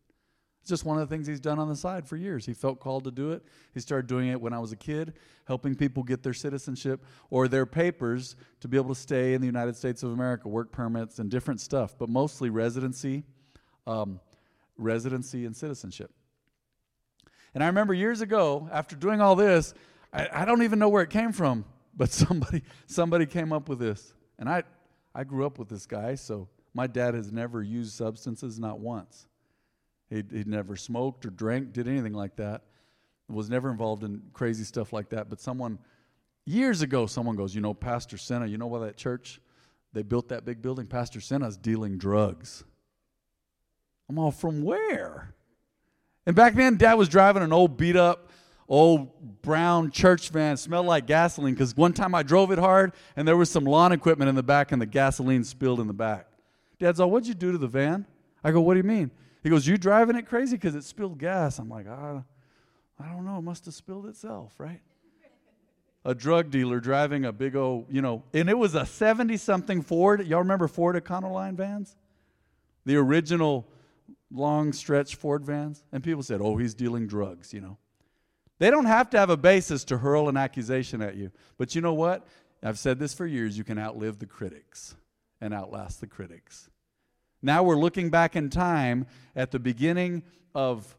It's 0.68 0.70
just 0.70 0.84
one 0.84 1.00
of 1.00 1.08
the 1.08 1.16
things 1.16 1.26
he's 1.26 1.40
done 1.40 1.60
on 1.60 1.70
the 1.70 1.78
side 1.78 2.06
for 2.06 2.18
years. 2.18 2.46
He 2.46 2.54
felt 2.54 2.82
called 2.82 3.06
to 3.06 3.12
do 3.12 3.32
it. 3.32 3.42
He 3.74 3.80
started 3.80 4.06
doing 4.06 4.28
it 4.28 4.42
when 4.42 4.52
I 4.52 4.60
was 4.60 4.74
a 4.74 4.76
kid, 4.76 5.14
helping 5.46 5.76
people 5.76 6.04
get 6.04 6.24
their 6.24 6.34
citizenship 6.34 7.06
or 7.30 7.48
their 7.48 7.66
papers 7.66 8.36
to 8.60 8.68
be 8.68 8.76
able 8.76 8.94
to 8.94 9.00
stay 9.00 9.34
in 9.34 9.40
the 9.40 9.48
United 9.48 9.78
States 9.78 10.04
of 10.04 10.12
America, 10.12 10.50
work 10.50 10.74
permits 10.74 11.20
and 11.20 11.32
different 11.32 11.62
stuff, 11.62 11.98
but 11.98 12.10
mostly 12.10 12.50
residency, 12.50 13.24
um, 13.86 14.20
residency 14.78 15.46
and 15.46 15.56
citizenship. 15.56 16.12
And 17.54 17.64
I 17.64 17.68
remember 17.68 17.94
years 17.94 18.20
ago, 18.20 18.68
after 18.70 18.98
doing 18.98 19.22
all 19.22 19.38
this, 19.38 19.74
I, 20.12 20.28
I 20.34 20.44
don't 20.44 20.64
even 20.64 20.80
know 20.80 20.90
where 20.90 21.04
it 21.04 21.12
came 21.12 21.32
from, 21.32 21.64
but 21.96 22.12
somebody 22.12 22.62
somebody 22.88 23.26
came 23.26 23.54
up 23.54 23.70
with 23.70 23.80
this, 23.80 24.14
and 24.38 24.50
I 24.50 24.64
I 25.16 25.24
grew 25.24 25.46
up 25.46 25.60
with 25.60 25.70
this 25.70 25.86
guy, 25.86 26.16
so 26.16 26.50
my 26.74 26.88
dad 26.88 27.14
has 27.14 27.32
never 27.32 27.64
used 27.64 27.94
substances, 27.94 28.60
not 28.60 28.82
once. 28.82 29.28
He'd, 30.10 30.32
he'd 30.32 30.48
never 30.48 30.76
smoked 30.76 31.26
or 31.26 31.30
drank, 31.30 31.74
did 31.74 31.88
anything 31.88 32.14
like 32.14 32.36
that. 32.38 32.64
Was 33.30 33.50
never 33.50 33.70
involved 33.70 34.04
in 34.04 34.22
crazy 34.32 34.64
stuff 34.64 34.94
like 34.94 35.10
that. 35.10 35.30
But 35.30 35.42
someone, 35.42 35.80
years 36.46 36.82
ago, 36.82 37.06
someone 37.08 37.36
goes, 37.36 37.54
You 37.54 37.60
know, 37.60 37.74
Pastor 37.74 38.18
Senna, 38.18 38.46
you 38.46 38.58
know 38.58 38.68
why 38.68 38.80
that 38.80 38.96
church, 38.96 39.42
they 39.92 40.02
built 40.02 40.30
that 40.30 40.46
big 40.46 40.62
building? 40.62 40.88
Pastor 40.88 41.20
Senna's 41.20 41.58
dealing 41.58 41.98
drugs. 41.98 42.64
I'm 44.08 44.18
all, 44.18 44.32
From 44.32 44.64
where? 44.64 45.34
And 46.26 46.36
back 46.36 46.56
then, 46.56 46.78
dad 46.78 46.96
was 46.96 47.10
driving 47.10 47.44
an 47.44 47.54
old 47.54 47.78
beat 47.78 47.96
up, 47.96 48.30
old 48.68 49.42
brown 49.42 49.92
church 49.92 50.30
van, 50.30 50.58
smelled 50.58 50.86
like 50.86 51.08
gasoline 51.08 51.54
because 51.54 51.76
one 51.76 51.94
time 51.94 52.14
I 52.14 52.24
drove 52.24 52.52
it 52.52 52.60
hard 52.60 52.94
and 53.16 53.28
there 53.28 53.38
was 53.38 53.50
some 53.50 53.64
lawn 53.64 53.94
equipment 53.94 54.28
in 54.28 54.36
the 54.36 54.44
back 54.44 54.74
and 54.74 54.82
the 54.82 54.86
gasoline 54.86 55.46
spilled 55.46 55.80
in 55.80 55.88
the 55.88 55.94
back. 55.94 56.28
Dad's 56.80 57.00
all, 57.00 57.10
what'd 57.10 57.28
you 57.28 57.34
do 57.34 57.54
to 57.54 57.58
the 57.58 57.68
van? 57.68 58.06
I 58.44 58.52
go, 58.52 58.62
what 58.62 58.74
do 58.74 58.78
you 58.80 58.84
mean? 58.84 59.12
He 59.44 59.50
goes, 59.50 59.68
you 59.68 59.78
driving 59.78 60.16
it 60.16 60.28
crazy 60.28 60.58
because 60.58 60.76
it 60.76 60.84
spilled 60.84 61.20
gas. 61.20 61.60
I'm 61.60 61.70
like, 61.70 61.86
ah, 61.90 62.24
I 63.00 63.08
don't 63.10 63.26
know. 63.26 63.38
It 63.38 63.44
must 63.44 63.66
have 63.66 63.74
spilled 63.74 64.08
itself, 64.08 64.54
right? 64.58 64.82
a 66.08 66.16
drug 66.16 66.50
dealer 66.50 66.80
driving 66.80 67.26
a 67.26 67.34
big 67.34 67.54
old, 67.54 67.86
you 67.90 68.02
know, 68.02 68.24
and 68.34 68.50
it 68.50 68.58
was 68.58 68.76
a 68.76 68.86
70 68.86 69.36
something 69.36 69.82
Ford. 69.82 70.26
Y'all 70.26 70.40
remember 70.40 70.70
Ford 70.70 70.96
Econoline 70.96 71.56
vans? 71.56 71.98
The 72.86 72.96
original 72.96 73.68
long 74.32 74.72
stretch 74.72 75.16
Ford 75.16 75.46
vans. 75.46 75.84
And 75.92 76.02
people 76.02 76.24
said, 76.24 76.40
oh, 76.42 76.56
he's 76.56 76.74
dealing 76.74 77.08
drugs, 77.08 77.54
you 77.54 77.60
know. 77.60 77.78
They 78.58 78.72
don't 78.72 78.86
have 78.86 79.10
to 79.12 79.20
have 79.20 79.30
a 79.30 79.36
basis 79.36 79.84
to 79.86 79.98
hurl 79.98 80.30
an 80.30 80.38
accusation 80.38 81.02
at 81.02 81.16
you. 81.16 81.30
But 81.58 81.76
you 81.76 81.82
know 81.82 81.94
what? 81.94 82.26
I've 82.64 82.80
said 82.80 83.00
this 83.00 83.14
for 83.14 83.28
years 83.28 83.58
you 83.58 83.66
can 83.66 83.78
outlive 83.78 84.18
the 84.18 84.26
critics 84.26 84.96
and 85.42 85.54
outlast 85.54 86.00
the 86.00 86.08
critics. 86.08 86.70
Now 87.42 87.64
we're 87.64 87.78
looking 87.78 88.10
back 88.10 88.36
in 88.36 88.50
time 88.50 89.06
at 89.36 89.52
the 89.52 89.60
beginning 89.60 90.24
of 90.56 90.96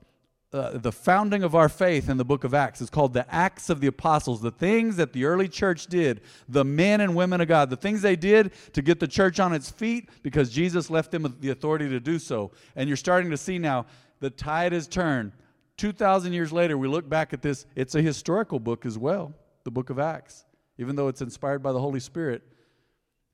uh, 0.51 0.79
the 0.79 0.93
founding 0.93 1.43
of 1.43 1.55
our 1.55 1.69
faith 1.69 2.09
in 2.09 2.17
the 2.17 2.25
book 2.25 2.43
of 2.43 2.55
Acts. 2.55 2.81
It's 2.81 2.89
called 2.89 3.13
the 3.13 3.27
Acts 3.35 3.69
of 3.69 3.81
the 3.81 3.87
Apostles. 3.87 4.41
The 4.41 4.51
things 4.51 4.97
that 4.97 5.13
the 5.13 5.27
early 5.27 5.47
church 5.47 5.89
did, 5.89 6.23
the 6.49 6.65
men 6.65 7.03
and 7.03 7.15
women 7.15 7.43
of 7.43 7.49
God, 7.49 7.69
the 7.69 7.77
things 7.77 8.01
they 8.01 8.17
did 8.17 8.53
to 8.73 8.81
get 8.81 8.99
the 8.99 9.07
church 9.07 9.41
on 9.41 9.53
its 9.53 9.71
feet 9.71 10.09
because 10.23 10.49
Jesus 10.49 10.89
left 10.89 11.11
them 11.11 11.37
the 11.41 11.51
authority 11.51 11.89
to 11.91 12.01
do 12.01 12.19
so. 12.19 12.53
And 12.77 12.89
you're 12.89 12.97
starting 12.97 13.31
to 13.31 13.37
see 13.37 13.59
now 13.59 13.87
the 14.21 14.31
tide 14.31 14.73
has 14.73 14.89
turned. 14.89 15.33
2,000 15.77 16.33
years 16.33 16.51
later, 16.51 16.79
we 16.79 16.89
look 16.89 17.09
back 17.09 17.33
at 17.33 17.43
this. 17.43 17.67
It's 17.77 17.95
a 17.95 18.03
historical 18.03 18.59
book 18.59 18.87
as 18.87 18.97
well, 18.97 19.35
the 19.65 19.71
book 19.71 19.91
of 19.91 19.99
Acts, 19.99 20.45
even 20.79 20.97
though 20.97 21.09
it's 21.09 21.21
inspired 21.21 21.63
by 21.63 21.73
the 21.73 21.81
Holy 21.81 22.01
Spirit. 22.01 22.43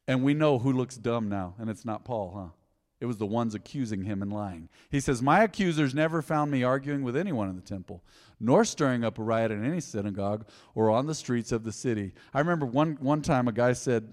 And 0.09 0.25
we 0.25 0.35
know 0.35 0.59
who 0.59 0.73
looks 0.73 0.97
dumb 0.97 1.29
now, 1.29 1.55
and 1.59 1.71
it's 1.71 1.85
not 1.85 2.05
Paul, 2.05 2.33
huh? 2.37 2.64
It 3.05 3.07
was 3.07 3.19
the 3.19 3.27
ones 3.27 3.55
accusing 3.55 4.05
him 4.05 4.23
and 4.23 4.33
lying. 4.33 4.71
He 4.91 4.99
says, 4.99 5.21
My 5.21 5.43
accusers 5.43 5.95
never 5.95 6.23
found 6.23 6.51
me 6.51 6.63
arguing 6.63 7.03
with 7.03 7.19
anyone 7.19 7.51
in 7.51 7.55
the 7.55 7.61
temple, 7.61 8.03
nor 8.41 8.65
stirring 8.65 9.05
up 9.05 9.19
a 9.19 9.23
riot 9.23 9.51
in 9.51 9.63
any 9.63 9.81
synagogue 9.81 10.47
or 10.75 10.89
on 10.89 11.05
the 11.05 11.15
streets 11.15 11.53
of 11.53 11.65
the 11.65 11.71
city. 11.71 12.15
I 12.33 12.39
remember 12.39 12.65
one, 12.65 12.97
one 13.01 13.21
time 13.21 13.47
a 13.47 13.53
guy 13.53 13.75
said, 13.75 14.09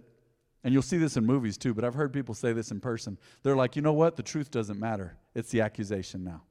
and 0.66 0.74
you'll 0.74 0.82
see 0.82 0.98
this 0.98 1.16
in 1.16 1.26
movies 1.26 1.58
too, 1.58 1.74
but 1.74 1.86
I've 1.86 1.94
heard 1.94 2.12
people 2.12 2.36
say 2.36 2.52
this 2.52 2.70
in 2.70 2.82
person. 2.82 3.18
They're 3.44 3.56
like, 3.56 3.78
you 3.78 3.82
know 3.82 3.94
what? 3.94 4.18
The 4.18 4.24
truth 4.24 4.52
doesn't 4.52 4.78
matter. 4.78 5.16
It's 5.36 5.52
the 5.52 5.62
accusation 5.62 6.26
now. 6.26 6.44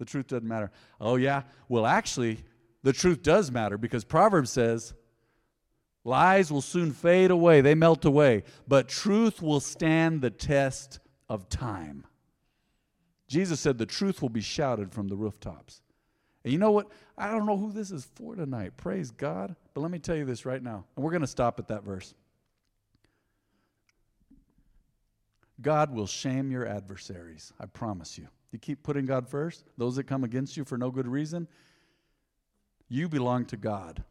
The 0.00 0.06
truth 0.06 0.26
doesn't 0.26 0.48
matter. 0.48 0.72
Oh, 1.00 1.14
yeah? 1.14 1.44
Well, 1.68 1.86
actually, 1.86 2.38
the 2.82 2.92
truth 2.92 3.22
does 3.22 3.52
matter 3.52 3.78
because 3.78 4.02
Proverbs 4.02 4.50
says, 4.50 4.92
Lies 6.06 6.52
will 6.52 6.62
soon 6.62 6.92
fade 6.92 7.32
away, 7.32 7.60
they 7.62 7.74
melt 7.74 8.04
away, 8.04 8.44
but 8.68 8.88
truth 8.88 9.42
will 9.42 9.58
stand 9.58 10.22
the 10.22 10.30
test 10.30 11.00
of 11.28 11.48
time. 11.48 12.06
Jesus 13.26 13.58
said 13.58 13.76
the 13.76 13.86
truth 13.86 14.22
will 14.22 14.28
be 14.28 14.40
shouted 14.40 14.92
from 14.92 15.08
the 15.08 15.16
rooftops. 15.16 15.82
And 16.44 16.52
you 16.52 16.60
know 16.60 16.70
what? 16.70 16.92
I 17.18 17.32
don't 17.32 17.44
know 17.44 17.56
who 17.56 17.72
this 17.72 17.90
is 17.90 18.06
for 18.14 18.36
tonight. 18.36 18.76
Praise 18.76 19.10
God. 19.10 19.56
But 19.74 19.80
let 19.80 19.90
me 19.90 19.98
tell 19.98 20.14
you 20.14 20.24
this 20.24 20.46
right 20.46 20.62
now. 20.62 20.84
And 20.94 21.04
we're 21.04 21.10
going 21.10 21.22
to 21.22 21.26
stop 21.26 21.58
at 21.58 21.66
that 21.66 21.82
verse. 21.82 22.14
God 25.60 25.92
will 25.92 26.06
shame 26.06 26.52
your 26.52 26.68
adversaries. 26.68 27.52
I 27.58 27.66
promise 27.66 28.16
you. 28.16 28.28
You 28.52 28.60
keep 28.60 28.84
putting 28.84 29.06
God 29.06 29.28
first, 29.28 29.64
those 29.76 29.96
that 29.96 30.04
come 30.04 30.22
against 30.22 30.56
you 30.56 30.64
for 30.64 30.78
no 30.78 30.92
good 30.92 31.08
reason, 31.08 31.48
you 32.88 33.08
belong 33.08 33.44
to 33.46 33.56
God. 33.56 34.04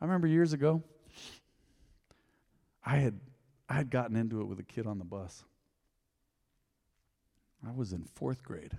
I 0.00 0.04
remember 0.04 0.26
years 0.26 0.52
ago, 0.52 0.82
I 2.84 2.96
had 2.96 3.18
I 3.68 3.74
had 3.74 3.90
gotten 3.90 4.16
into 4.16 4.40
it 4.40 4.44
with 4.44 4.58
a 4.58 4.64
kid 4.64 4.86
on 4.86 4.98
the 4.98 5.04
bus. 5.04 5.44
I 7.66 7.72
was 7.72 7.92
in 7.92 8.04
fourth 8.04 8.42
grade. 8.42 8.76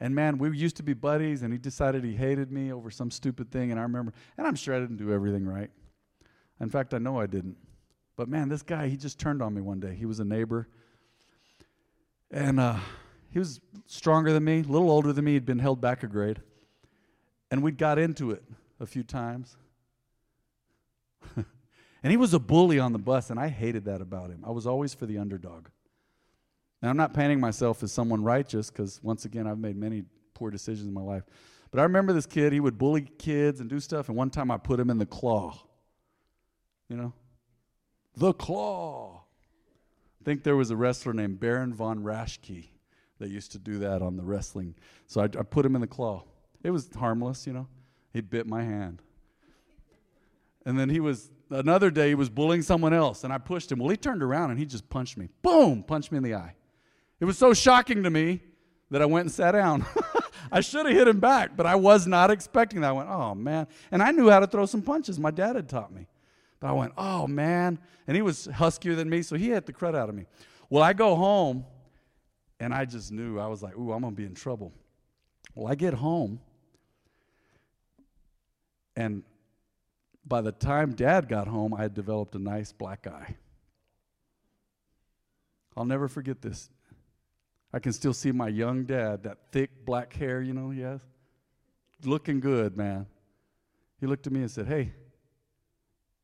And 0.00 0.14
man, 0.14 0.38
we 0.38 0.56
used 0.56 0.76
to 0.76 0.82
be 0.82 0.94
buddies, 0.94 1.42
and 1.42 1.52
he 1.52 1.58
decided 1.58 2.04
he 2.04 2.14
hated 2.14 2.50
me 2.50 2.72
over 2.72 2.90
some 2.90 3.10
stupid 3.10 3.50
thing. 3.50 3.70
And 3.70 3.78
I 3.78 3.82
remember, 3.82 4.12
and 4.36 4.46
I'm 4.46 4.54
sure 4.54 4.74
I 4.74 4.80
didn't 4.80 4.96
do 4.96 5.12
everything 5.12 5.46
right. 5.46 5.70
In 6.60 6.68
fact, 6.68 6.94
I 6.94 6.98
know 6.98 7.20
I 7.20 7.26
didn't. 7.26 7.56
But 8.16 8.28
man, 8.28 8.48
this 8.48 8.62
guy, 8.62 8.88
he 8.88 8.96
just 8.96 9.18
turned 9.18 9.42
on 9.42 9.54
me 9.54 9.60
one 9.60 9.80
day. 9.80 9.94
He 9.94 10.06
was 10.06 10.20
a 10.20 10.24
neighbor. 10.24 10.68
And 12.30 12.58
uh, 12.58 12.78
he 13.30 13.38
was 13.38 13.60
stronger 13.86 14.32
than 14.32 14.44
me, 14.44 14.60
a 14.60 14.62
little 14.62 14.90
older 14.90 15.12
than 15.12 15.24
me. 15.24 15.34
He'd 15.34 15.46
been 15.46 15.58
held 15.58 15.80
back 15.80 16.02
a 16.02 16.06
grade. 16.06 16.40
And 17.50 17.62
we'd 17.62 17.78
got 17.78 17.98
into 17.98 18.30
it 18.30 18.42
a 18.80 18.86
few 18.86 19.02
times. 19.02 19.56
and 21.36 22.10
he 22.10 22.16
was 22.16 22.34
a 22.34 22.38
bully 22.38 22.78
on 22.78 22.92
the 22.92 22.98
bus, 22.98 23.30
and 23.30 23.38
I 23.38 23.48
hated 23.48 23.84
that 23.86 24.00
about 24.00 24.30
him. 24.30 24.44
I 24.46 24.50
was 24.50 24.66
always 24.66 24.94
for 24.94 25.06
the 25.06 25.18
underdog. 25.18 25.68
Now, 26.82 26.90
I'm 26.90 26.96
not 26.96 27.14
painting 27.14 27.40
myself 27.40 27.82
as 27.82 27.92
someone 27.92 28.22
righteous 28.22 28.70
because, 28.70 29.00
once 29.02 29.24
again, 29.24 29.46
I've 29.46 29.58
made 29.58 29.76
many 29.76 30.04
poor 30.34 30.50
decisions 30.50 30.86
in 30.86 30.92
my 30.92 31.00
life. 31.00 31.24
But 31.70 31.80
I 31.80 31.84
remember 31.84 32.12
this 32.12 32.26
kid, 32.26 32.52
he 32.52 32.60
would 32.60 32.78
bully 32.78 33.02
kids 33.18 33.60
and 33.60 33.70
do 33.70 33.80
stuff, 33.80 34.08
and 34.08 34.16
one 34.16 34.30
time 34.30 34.50
I 34.50 34.58
put 34.58 34.78
him 34.78 34.90
in 34.90 34.98
the 34.98 35.06
claw. 35.06 35.58
You 36.88 36.96
know? 36.96 37.12
The 38.16 38.32
claw. 38.32 39.24
I 40.20 40.24
think 40.24 40.42
there 40.42 40.56
was 40.56 40.70
a 40.70 40.76
wrestler 40.76 41.12
named 41.12 41.40
Baron 41.40 41.74
von 41.74 42.00
Raschke 42.00 42.68
that 43.18 43.28
used 43.28 43.52
to 43.52 43.58
do 43.58 43.78
that 43.78 44.02
on 44.02 44.16
the 44.16 44.22
wrestling. 44.22 44.74
So 45.06 45.20
I, 45.20 45.24
I 45.24 45.42
put 45.42 45.64
him 45.66 45.74
in 45.74 45.80
the 45.80 45.86
claw. 45.86 46.24
It 46.62 46.70
was 46.70 46.88
harmless, 46.94 47.46
you 47.46 47.52
know. 47.52 47.68
He 48.12 48.20
bit 48.20 48.46
my 48.46 48.62
hand. 48.62 49.02
And 50.66 50.78
then 50.78 50.88
he 50.88 51.00
was, 51.00 51.30
another 51.50 51.90
day, 51.90 52.08
he 52.08 52.14
was 52.14 52.30
bullying 52.30 52.62
someone 52.62 52.92
else, 52.92 53.24
and 53.24 53.32
I 53.32 53.38
pushed 53.38 53.70
him. 53.70 53.78
Well, 53.78 53.90
he 53.90 53.96
turned 53.96 54.22
around 54.22 54.50
and 54.50 54.58
he 54.58 54.66
just 54.66 54.88
punched 54.88 55.16
me. 55.16 55.28
Boom! 55.42 55.82
Punched 55.82 56.10
me 56.10 56.18
in 56.18 56.22
the 56.24 56.34
eye. 56.34 56.54
It 57.20 57.24
was 57.26 57.38
so 57.38 57.54
shocking 57.54 58.02
to 58.02 58.10
me 58.10 58.40
that 58.90 59.02
I 59.02 59.06
went 59.06 59.26
and 59.26 59.32
sat 59.32 59.52
down. 59.52 59.84
I 60.52 60.60
should 60.60 60.86
have 60.86 60.94
hit 60.94 61.08
him 61.08 61.20
back, 61.20 61.56
but 61.56 61.66
I 61.66 61.74
was 61.74 62.06
not 62.06 62.30
expecting 62.30 62.80
that. 62.82 62.88
I 62.88 62.92
went, 62.92 63.08
oh, 63.08 63.34
man. 63.34 63.66
And 63.90 64.02
I 64.02 64.10
knew 64.10 64.30
how 64.30 64.40
to 64.40 64.46
throw 64.46 64.66
some 64.66 64.82
punches. 64.82 65.18
My 65.18 65.30
dad 65.30 65.56
had 65.56 65.68
taught 65.68 65.92
me. 65.92 66.06
But 66.60 66.68
I 66.68 66.72
went, 66.72 66.92
oh, 66.96 67.26
man. 67.26 67.78
And 68.06 68.16
he 68.16 68.22
was 68.22 68.46
huskier 68.46 68.94
than 68.94 69.08
me, 69.08 69.22
so 69.22 69.36
he 69.36 69.48
had 69.48 69.66
the 69.66 69.72
crud 69.72 69.94
out 69.94 70.08
of 70.08 70.14
me. 70.14 70.26
Well, 70.70 70.82
I 70.82 70.92
go 70.92 71.14
home, 71.16 71.64
and 72.60 72.74
I 72.74 72.84
just 72.84 73.12
knew. 73.12 73.38
I 73.38 73.46
was 73.46 73.62
like, 73.62 73.76
ooh, 73.76 73.92
I'm 73.92 74.00
going 74.00 74.14
to 74.14 74.16
be 74.16 74.26
in 74.26 74.34
trouble. 74.34 74.72
Well, 75.54 75.70
I 75.70 75.74
get 75.74 75.94
home, 75.94 76.40
and 78.96 79.22
by 80.26 80.40
the 80.40 80.52
time 80.52 80.94
dad 80.94 81.28
got 81.28 81.46
home, 81.46 81.74
I 81.74 81.82
had 81.82 81.94
developed 81.94 82.34
a 82.34 82.38
nice 82.38 82.72
black 82.72 83.06
eye. 83.06 83.36
I'll 85.76 85.84
never 85.84 86.08
forget 86.08 86.40
this. 86.40 86.70
I 87.72 87.80
can 87.80 87.92
still 87.92 88.14
see 88.14 88.30
my 88.30 88.48
young 88.48 88.84
dad, 88.84 89.24
that 89.24 89.38
thick 89.50 89.84
black 89.84 90.12
hair, 90.12 90.40
you 90.40 90.54
know, 90.54 90.70
he 90.70 90.80
has. 90.80 91.00
Looking 92.04 92.40
good, 92.40 92.76
man. 92.76 93.06
He 94.00 94.06
looked 94.06 94.26
at 94.26 94.32
me 94.32 94.40
and 94.40 94.50
said, 94.50 94.66
Hey, 94.66 94.92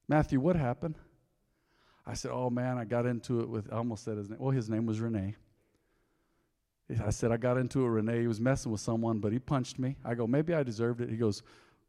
Matthew, 0.07 0.39
what 0.39 0.57
happened? 0.57 0.97
I 2.07 2.15
said, 2.15 2.31
Oh, 2.33 2.51
man, 2.51 2.79
I 2.79 2.85
got 2.85 3.07
into 3.07 3.41
it 3.41 3.49
with, 3.49 3.73
I 3.73 3.77
almost 3.77 4.05
said 4.05 4.17
his 4.17 4.29
name. 4.31 4.39
Well, 4.39 4.51
his 4.53 4.71
name 4.71 4.87
was 4.87 5.01
Renee. 5.01 5.35
I 7.05 7.11
said, 7.11 7.31
I 7.31 7.37
got 7.37 7.57
into 7.57 7.85
it, 7.85 7.89
Renee. 7.89 8.21
He 8.21 8.27
was 8.27 8.41
messing 8.41 8.71
with 8.73 8.81
someone, 8.81 9.19
but 9.19 9.33
he 9.33 9.39
punched 9.39 9.79
me. 9.79 9.97
I 10.05 10.15
go, 10.15 10.27
Maybe 10.27 10.55
I 10.55 10.63
deserved 10.63 11.01
it. 11.01 11.11
He 11.11 11.17
goes, 11.17 11.43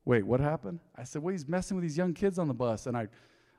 Wait, 0.06 0.26
what 0.26 0.40
happened? 0.40 0.80
I 0.96 1.04
said, 1.04 1.22
Well, 1.22 1.32
he's 1.32 1.48
messing 1.48 1.78
with 1.78 1.84
these 1.84 1.98
young 1.98 2.14
kids 2.14 2.40
on 2.40 2.48
the 2.48 2.54
bus. 2.54 2.88
And 2.88 2.98
I, 2.98 3.08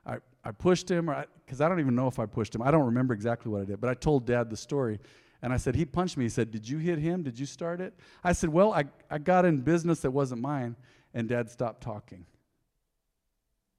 I, 0.05 0.17
I 0.43 0.51
pushed 0.51 0.89
him, 0.89 1.11
because 1.45 1.61
I, 1.61 1.65
I 1.65 1.69
don't 1.69 1.79
even 1.79 1.95
know 1.95 2.07
if 2.07 2.19
I 2.19 2.25
pushed 2.25 2.53
him. 2.53 2.61
I 2.61 2.71
don't 2.71 2.85
remember 2.85 3.13
exactly 3.13 3.51
what 3.51 3.61
I 3.61 3.65
did, 3.65 3.79
but 3.79 3.89
I 3.89 3.93
told 3.93 4.25
dad 4.25 4.49
the 4.49 4.57
story. 4.57 4.99
And 5.41 5.53
I 5.53 5.57
said, 5.57 5.75
He 5.75 5.85
punched 5.85 6.17
me. 6.17 6.25
He 6.25 6.29
said, 6.29 6.51
Did 6.51 6.67
you 6.67 6.77
hit 6.77 6.99
him? 6.99 7.23
Did 7.23 7.39
you 7.39 7.45
start 7.45 7.81
it? 7.81 7.93
I 8.23 8.33
said, 8.33 8.49
Well, 8.49 8.73
I, 8.73 8.85
I 9.09 9.17
got 9.17 9.45
in 9.45 9.59
business 9.59 9.99
that 10.01 10.11
wasn't 10.11 10.41
mine. 10.41 10.75
And 11.13 11.29
dad 11.29 11.49
stopped 11.49 11.81
talking. 11.81 12.25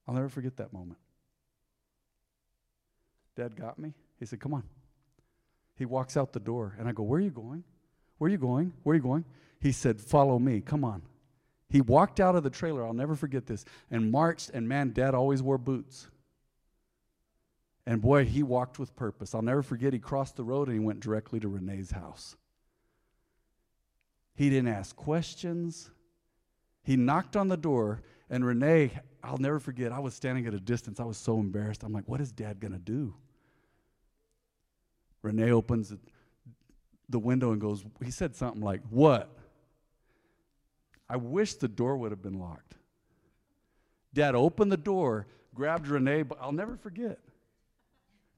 I'll 0.07 0.15
never 0.15 0.29
forget 0.29 0.57
that 0.59 0.73
moment. 0.73 0.99
Dad 3.35 3.57
got 3.57 3.79
me. 3.79 3.95
He 4.19 4.27
said, 4.27 4.41
Come 4.41 4.55
on. 4.55 4.63
He 5.77 5.87
walks 5.87 6.17
out 6.17 6.33
the 6.33 6.41
door, 6.41 6.77
and 6.79 6.89
I 6.89 6.93
go, 6.93 7.03
Where 7.03 7.19
are 7.19 7.23
you 7.23 7.31
going? 7.31 7.65
Where 8.19 8.29
are 8.29 8.31
you 8.31 8.39
going? 8.39 8.73
Where 8.83 8.93
are 8.93 8.97
you 8.97 9.03
going? 9.03 9.25
He 9.61 9.73
said, 9.73 10.01
Follow 10.01 10.39
me. 10.39 10.61
Come 10.61 10.85
on. 10.85 11.03
He 11.75 11.81
walked 11.81 12.21
out 12.21 12.37
of 12.37 12.45
the 12.45 12.51
trailer, 12.51 12.87
I'll 12.87 12.93
never 12.93 13.17
forget 13.17 13.47
this, 13.47 13.65
and 13.91 14.13
marched, 14.13 14.51
and 14.51 14.69
man, 14.69 14.93
dad 14.93 15.13
always 15.13 15.43
wore 15.43 15.59
boots. 15.59 16.07
And 17.85 18.01
boy, 18.01 18.27
he 18.27 18.45
walked 18.45 18.79
with 18.79 18.95
purpose. 18.95 19.35
I'll 19.35 19.43
never 19.43 19.61
forget, 19.61 19.93
he 19.93 19.99
crossed 19.99 20.37
the 20.37 20.45
road 20.45 20.69
and 20.69 20.79
he 20.79 20.79
went 20.79 21.01
directly 21.01 21.41
to 21.41 21.49
Renee's 21.49 21.91
house. 21.91 22.37
He 24.37 24.51
didn't 24.51 24.69
ask 24.69 24.95
questions. 24.95 25.91
He 26.85 26.95
knocked 26.95 27.35
on 27.35 27.49
the 27.49 27.57
door, 27.57 28.03
and 28.31 28.45
Renee, 28.47 28.93
I'll 29.25 29.39
never 29.39 29.59
forget, 29.59 29.91
I 29.91 29.99
was 29.99 30.15
standing 30.15 30.47
at 30.47 30.55
a 30.55 30.61
distance. 30.61 31.01
I 31.01 31.05
was 31.05 31.17
so 31.17 31.41
embarrassed. 31.41 31.83
I'm 31.83 31.93
like, 31.93 32.07
what 32.07 32.21
is 32.21 32.31
dad 32.31 32.61
going 32.61 32.75
to 32.75 32.79
do? 32.79 33.17
Renee 35.23 35.51
opens 35.51 35.93
the 37.09 37.19
window 37.19 37.51
and 37.51 37.61
goes, 37.61 37.85
he 38.01 38.13
said 38.13 38.37
something 38.37 38.63
like, 38.63 38.83
What? 38.91 39.37
I 41.09 41.17
wish 41.17 41.55
the 41.55 41.69
door 41.69 41.97
would 41.97 42.13
have 42.13 42.23
been 42.23 42.39
locked. 42.39 42.75
Dad 44.13 44.35
opened 44.35 44.73
the 44.73 44.77
door, 44.77 45.27
grabbed 45.55 45.89
Renee, 45.89 46.23
but 46.23 46.39
I'll 46.41 46.53
never 46.53 46.77
forget. 46.77 47.19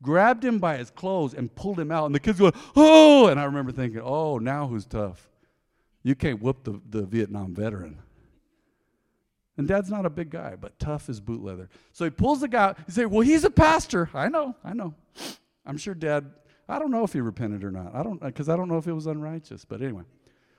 grabbed 0.03 0.45
him 0.45 0.59
by 0.59 0.77
his 0.77 0.91
clothes 0.91 1.35
and 1.35 1.55
pulled 1.55 1.79
him 1.81 1.91
out. 1.91 2.07
And 2.07 2.15
the 2.15 2.21
kids 2.21 2.39
go, 2.39 2.53
oh! 2.75 3.29
And 3.29 3.41
I 3.41 3.45
remember 3.45 3.73
thinking, 3.73 4.01
oh, 4.03 4.39
now 4.39 4.67
who's 4.67 4.85
tough? 4.85 5.29
You 6.03 6.15
can't 6.15 6.41
whoop 6.41 6.65
the, 6.65 6.81
the 6.89 7.03
Vietnam 7.03 7.55
veteran. 7.55 7.99
And 9.57 9.67
dad's 9.67 9.91
not 9.91 10.05
a 10.05 10.11
big 10.11 10.31
guy, 10.31 10.55
but 10.55 10.79
tough 10.79 11.09
as 11.09 11.19
boot 11.19 11.43
leather. 11.43 11.71
So 11.93 12.05
he 12.05 12.11
pulls 12.11 12.41
the 12.41 12.49
guy 12.49 12.65
out. 12.65 12.79
He 12.87 12.93
said, 12.93 13.07
Well, 13.07 13.23
he's 13.23 13.45
a 13.45 13.51
pastor. 13.51 14.11
I 14.13 14.29
know, 14.29 14.55
I 14.63 14.75
know. 14.75 14.95
I'm 15.65 15.79
sure 15.79 15.95
dad, 15.95 16.31
I 16.69 16.79
don't 16.79 16.91
know 16.91 17.05
if 17.05 17.13
he 17.13 17.21
repented 17.21 17.65
or 17.65 17.71
not. 17.71 17.95
I 17.95 18.03
don't, 18.03 18.21
because 18.21 18.49
I 18.49 18.57
don't 18.57 18.69
know 18.69 18.77
if 18.77 18.87
it 18.87 18.93
was 18.93 19.07
unrighteous. 19.07 19.65
But 19.65 19.81
anyway, 19.83 20.03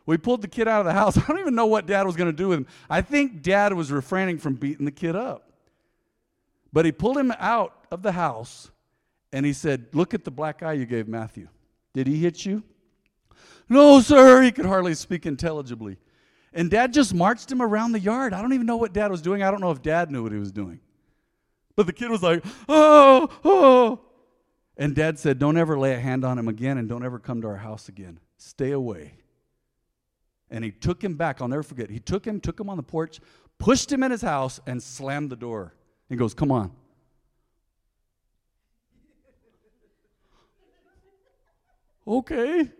we 0.07 0.17
pulled 0.17 0.41
the 0.41 0.47
kid 0.47 0.67
out 0.67 0.79
of 0.79 0.85
the 0.85 0.93
house. 0.93 1.17
I 1.17 1.21
don't 1.27 1.39
even 1.39 1.53
know 1.53 1.67
what 1.67 1.85
dad 1.85 2.07
was 2.07 2.15
going 2.15 2.31
to 2.31 2.35
do 2.35 2.47
with 2.47 2.59
him. 2.59 2.67
I 2.89 3.01
think 3.01 3.43
dad 3.43 3.73
was 3.73 3.91
refraining 3.91 4.39
from 4.39 4.55
beating 4.55 4.85
the 4.85 4.91
kid 4.91 5.15
up. 5.15 5.51
But 6.73 6.85
he 6.85 6.91
pulled 6.91 7.17
him 7.17 7.31
out 7.37 7.85
of 7.91 8.01
the 8.01 8.13
house 8.13 8.71
and 9.31 9.45
he 9.45 9.53
said, 9.53 9.87
Look 9.93 10.13
at 10.13 10.23
the 10.23 10.31
black 10.31 10.63
eye 10.63 10.73
you 10.73 10.85
gave 10.85 11.07
Matthew. 11.07 11.49
Did 11.93 12.07
he 12.07 12.17
hit 12.17 12.45
you? 12.45 12.63
No, 13.69 13.99
sir. 14.01 14.41
He 14.41 14.51
could 14.51 14.65
hardly 14.65 14.95
speak 14.95 15.25
intelligibly. 15.25 15.97
And 16.53 16.71
dad 16.71 16.93
just 16.93 17.13
marched 17.13 17.51
him 17.51 17.61
around 17.61 17.91
the 17.91 17.99
yard. 17.99 18.33
I 18.33 18.41
don't 18.41 18.53
even 18.53 18.65
know 18.65 18.77
what 18.77 18.93
dad 18.93 19.11
was 19.11 19.21
doing. 19.21 19.43
I 19.43 19.51
don't 19.51 19.61
know 19.61 19.71
if 19.71 19.81
dad 19.81 20.09
knew 20.09 20.23
what 20.23 20.31
he 20.31 20.39
was 20.39 20.51
doing. 20.51 20.79
But 21.75 21.85
the 21.85 21.93
kid 21.93 22.09
was 22.09 22.23
like, 22.23 22.43
oh, 22.69 23.29
oh. 23.43 23.99
And 24.77 24.95
dad 24.95 25.19
said, 25.19 25.37
don't 25.37 25.57
ever 25.57 25.77
lay 25.77 25.93
a 25.93 25.99
hand 25.99 26.23
on 26.23 26.39
him 26.39 26.47
again 26.47 26.77
and 26.77 26.87
don't 26.87 27.03
ever 27.03 27.19
come 27.19 27.41
to 27.41 27.47
our 27.47 27.57
house 27.57 27.89
again. 27.89 28.19
Stay 28.37 28.71
away. 28.71 29.13
And 30.49 30.63
he 30.63 30.71
took 30.71 31.03
him 31.03 31.15
back. 31.15 31.41
I'll 31.41 31.47
never 31.47 31.63
forget. 31.63 31.89
He 31.89 31.99
took 31.99 32.25
him, 32.25 32.39
took 32.39 32.59
him 32.59 32.69
on 32.69 32.77
the 32.77 32.83
porch, 32.83 33.19
pushed 33.57 33.91
him 33.91 34.03
in 34.03 34.11
his 34.11 34.21
house, 34.21 34.59
and 34.65 34.81
slammed 34.81 35.29
the 35.29 35.35
door. 35.35 35.73
He 36.09 36.15
goes, 36.15 36.33
Come 36.33 36.51
on. 36.51 36.71
okay. 42.07 42.71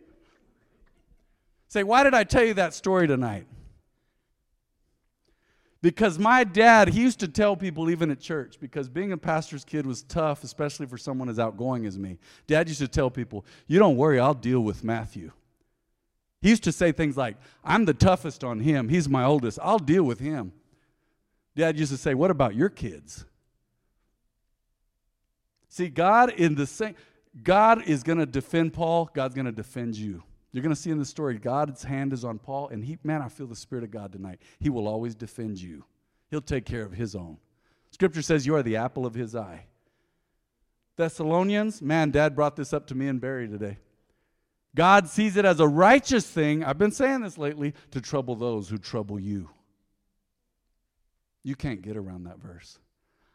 Say, 1.68 1.84
why 1.84 2.04
did 2.04 2.14
I 2.14 2.24
tell 2.24 2.44
you 2.44 2.54
that 2.56 2.74
story 2.74 3.08
tonight? 3.08 3.46
Because 5.82 6.18
my 6.18 6.44
dad, 6.44 6.90
he 6.90 7.02
used 7.02 7.20
to 7.20 7.28
tell 7.28 7.56
people, 7.56 7.90
even 7.90 8.10
at 8.10 8.20
church, 8.20 8.60
because 8.60 8.90
being 8.90 9.12
a 9.12 9.18
pastor's 9.18 9.64
kid 9.64 9.86
was 9.86 10.02
tough, 10.04 10.44
especially 10.44 10.88
for 10.88 10.98
someone 10.98 11.30
as 11.30 11.38
outgoing 11.38 11.86
as 11.86 12.00
me. 12.00 12.18
Dad 12.48 12.68
used 12.68 12.80
to 12.80 12.88
tell 12.88 13.12
people, 13.12 13.46
You 13.68 13.80
don't 13.80 13.96
worry, 13.96 14.20
I'll 14.20 14.34
deal 14.34 14.62
with 14.62 14.84
Matthew. 14.84 15.32
He 16.42 16.50
used 16.50 16.64
to 16.64 16.72
say 16.72 16.92
things 16.92 17.18
like, 17.18 17.38
I'm 17.64 17.86
the 17.86 17.94
toughest 17.94 18.44
on 18.44 18.60
him. 18.60 18.90
He's 18.90 19.10
my 19.10 19.24
oldest. 19.24 19.60
I'll 19.62 19.80
deal 19.80 20.04
with 20.04 20.20
him. 20.20 20.54
Dad 21.56 21.80
used 21.80 21.92
to 21.92 21.98
say, 21.98 22.14
What 22.14 22.30
about 22.30 22.56
your 22.56 22.70
kids? 22.70 23.26
See, 25.70 25.90
God 25.90 26.32
in 26.32 26.56
the 26.56 26.68
same 26.68 26.96
God 27.44 27.84
is 27.84 28.04
going 28.04 28.18
to 28.18 28.26
defend 28.26 28.74
Paul, 28.74 29.10
God's 29.14 29.36
going 29.36 29.46
to 29.46 29.52
defend 29.52 29.96
you. 29.96 30.24
You're 30.52 30.64
going 30.64 30.74
to 30.74 30.82
see 30.82 30.90
in 30.90 30.98
the 30.98 31.06
story, 31.06 31.38
God's 31.38 31.84
hand 31.84 32.14
is 32.14 32.24
on 32.24 32.40
Paul, 32.40 32.70
and 32.70 32.84
he, 32.84 32.98
man, 33.04 33.22
I 33.22 33.28
feel 33.28 33.48
the 33.48 33.56
Spirit 33.56 33.84
of 33.84 33.92
God 33.92 34.12
tonight. 34.12 34.42
He 34.60 34.70
will 34.70 34.88
always 34.88 35.14
defend 35.14 35.62
you, 35.62 35.84
He'll 36.32 36.42
take 36.42 36.66
care 36.66 36.84
of 36.84 36.94
His 36.94 37.16
own. 37.16 37.38
Scripture 37.92 38.22
says 38.22 38.46
you 38.46 38.56
are 38.56 38.64
the 38.64 38.78
apple 38.78 39.06
of 39.06 39.14
His 39.14 39.36
eye. 39.36 39.66
Thessalonians, 40.96 41.82
man, 41.82 42.10
Dad 42.10 42.36
brought 42.36 42.56
this 42.56 42.74
up 42.74 42.88
to 42.88 42.96
me 42.96 43.08
and 43.08 43.22
Barry 43.22 43.48
today. 43.48 43.78
God 44.78 45.10
sees 45.10 45.38
it 45.38 45.44
as 45.44 45.60
a 45.60 45.68
righteous 45.68 46.30
thing, 46.30 46.64
I've 46.64 46.78
been 46.78 46.92
saying 46.92 47.22
this 47.22 47.36
lately, 47.36 47.74
to 47.90 48.00
trouble 48.00 48.36
those 48.36 48.70
who 48.70 48.78
trouble 48.78 49.20
you. 49.20 49.50
You 51.42 51.56
can't 51.56 51.82
get 51.82 51.98
around 51.98 52.26
that 52.26 52.38
verse. 52.38 52.78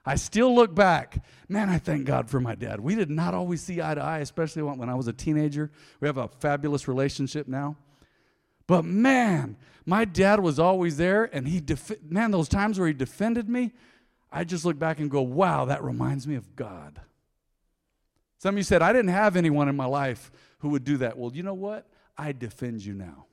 I 0.07 0.15
still 0.15 0.55
look 0.55 0.73
back. 0.73 1.25
Man, 1.49 1.69
I 1.69 1.79
thank 1.79 2.05
God 2.05 2.31
for 2.31 2.39
my 2.39 2.55
dad. 2.55 2.79
We 2.79 2.95
did 2.95 3.11
not 3.11 3.35
always 3.35 3.61
see 3.61 3.83
eye 3.83 3.97
to 3.97 4.01
eye, 4.01 4.21
especially 4.21 4.63
when 4.63 4.89
I 4.89 4.95
was 4.95 5.09
a 5.09 5.13
teenager. 5.13 5.73
We 5.99 6.07
have 6.07 6.17
a 6.17 6.29
fabulous 6.29 6.87
relationship 6.87 7.49
now. 7.49 7.77
But 8.69 8.85
man, 8.85 9.57
my 9.85 10.05
dad 10.05 10.39
was 10.39 10.61
always 10.61 10.97
there, 10.97 11.25
and 11.35 11.49
he, 11.49 11.61
def- 11.61 12.05
man, 12.09 12.31
those 12.31 12.49
times 12.49 12.79
where 12.79 12.87
he 12.87 12.95
defended 12.95 13.49
me, 13.49 13.73
I 14.31 14.45
just 14.45 14.65
look 14.65 14.79
back 14.79 15.01
and 15.01 15.11
go, 15.11 15.23
wow, 15.23 15.65
that 15.65 15.83
reminds 15.83 16.25
me 16.25 16.37
of 16.37 16.55
God. 16.55 17.01
Some 18.39 18.55
of 18.55 18.59
you 18.59 18.65
said, 18.65 18.81
I 18.81 18.93
didn't 18.93 19.11
have 19.11 19.35
anyone 19.35 19.69
in 19.69 19.75
my 19.75 19.87
life 19.87 20.31
who 20.63 20.71
would 20.71 20.85
do 20.85 20.97
that. 20.99 21.19
Well, 21.19 21.33
you 21.35 21.43
know 21.43 21.55
what? 21.55 21.87
I 22.17 22.33
defend 22.33 22.85
you 22.85 22.95
now. 22.95 23.27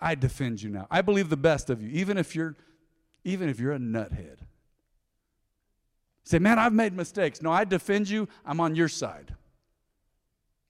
I 0.00 0.16
defend 0.16 0.60
you 0.60 0.68
now. 0.68 0.88
I 0.90 1.00
believe 1.00 1.30
the 1.30 1.36
best 1.36 1.70
of 1.70 1.80
you, 1.80 1.88
even 1.90 2.18
if 2.18 2.34
you're, 2.34 2.56
even 3.24 3.48
if 3.48 3.60
you're 3.60 3.72
a 3.72 3.78
nuthead. 3.78 4.38
Say, 6.24 6.40
man, 6.40 6.58
I've 6.58 6.72
made 6.72 6.92
mistakes. 6.92 7.40
No, 7.40 7.52
I 7.52 7.64
defend 7.64 8.08
you. 8.08 8.28
I'm 8.44 8.60
on 8.60 8.74
your 8.74 8.88
side. 8.88 9.32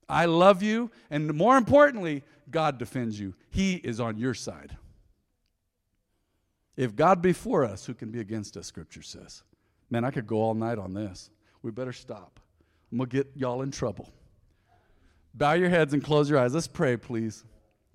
I 0.06 0.26
love 0.26 0.62
you. 0.62 0.90
And 1.10 1.32
more 1.32 1.56
importantly, 1.56 2.24
God 2.50 2.78
defends 2.78 3.18
you. 3.18 3.34
He 3.48 3.76
is 3.76 4.00
on 4.00 4.18
your 4.18 4.34
side. 4.34 4.76
If 6.76 6.94
God 6.94 7.22
be 7.22 7.32
for 7.32 7.64
us, 7.64 7.86
who 7.86 7.94
can 7.94 8.10
be 8.10 8.20
against 8.20 8.58
us, 8.58 8.66
Scripture 8.66 9.02
says. 9.02 9.42
Man, 9.88 10.04
I 10.04 10.10
could 10.10 10.26
go 10.26 10.36
all 10.36 10.54
night 10.54 10.78
on 10.78 10.92
this. 10.92 11.30
We 11.62 11.70
better 11.70 11.92
stop. 11.92 12.38
I'm 12.90 12.98
going 12.98 13.08
to 13.08 13.16
get 13.16 13.30
y'all 13.34 13.62
in 13.62 13.70
trouble. 13.70 14.10
Bow 15.34 15.52
your 15.52 15.70
heads 15.70 15.92
and 15.94 16.02
close 16.02 16.28
your 16.28 16.38
eyes. 16.38 16.54
Let's 16.54 16.68
pray, 16.68 16.96
please. 16.96 17.44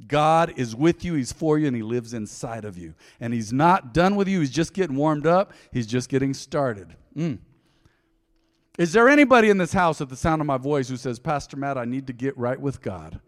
God 0.06 0.54
is 0.58 0.76
with 0.76 1.04
you, 1.04 1.15
He's 1.15 1.32
for 1.32 1.58
you, 1.58 1.67
and 1.67 1.76
He 1.76 1.82
lives 1.82 2.13
inside 2.13 2.65
of 2.65 2.78
you. 2.78 2.93
And 3.19 3.34
He's 3.34 3.52
not 3.52 3.93
done 3.93 4.15
with 4.15 4.28
you, 4.28 4.39
He's 4.39 4.52
just 4.52 4.73
getting 4.73 4.95
warmed 4.95 5.26
up, 5.26 5.54
He's 5.71 5.88
just 5.88 6.10
getting 6.10 6.34
started. 6.34 6.95
Mm. 7.15 7.39
Is 8.78 8.93
there 8.93 9.10
anybody 9.10 9.50
in 9.50 9.58
this 9.58 9.73
house 9.73 10.02
at 10.02 10.10
the 10.10 10.15
sound 10.15 10.39
of 10.39 10.45
my 10.45 10.58
voice 10.58 10.88
who 10.88 10.97
says, 10.97 11.17
Pastor 11.17 11.58
Matt, 11.58 11.80
I 11.80 11.86
need 11.86 12.08
to 12.08 12.13
get 12.13 12.38
right 12.38 12.60
with 12.60 12.82
God? 12.82 13.19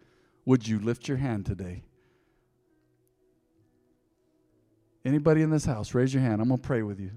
Would 0.45 0.67
you 0.67 0.80
lift 0.80 1.08
your 1.08 1.17
hand 1.17 1.48
today? 1.48 1.84
Anybody 5.04 5.41
in 5.41 5.50
this 5.50 5.65
house, 5.65 5.95
raise 5.95 6.13
your 6.13 6.22
hand. 6.22 6.39
I'm 6.39 6.50
going 6.50 6.60
to 6.60 6.67
pray 6.67 6.84
with 6.84 7.00
you. 7.00 7.12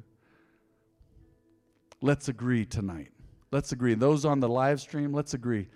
Let's 2.00 2.28
agree 2.28 2.64
tonight. 2.64 3.10
Let's 3.50 3.72
agree. 3.72 3.94
Those 3.94 4.24
on 4.24 4.40
the 4.40 4.48
live 4.48 4.80
stream, 4.80 5.12
let's 5.12 5.34
agree. 5.34 5.68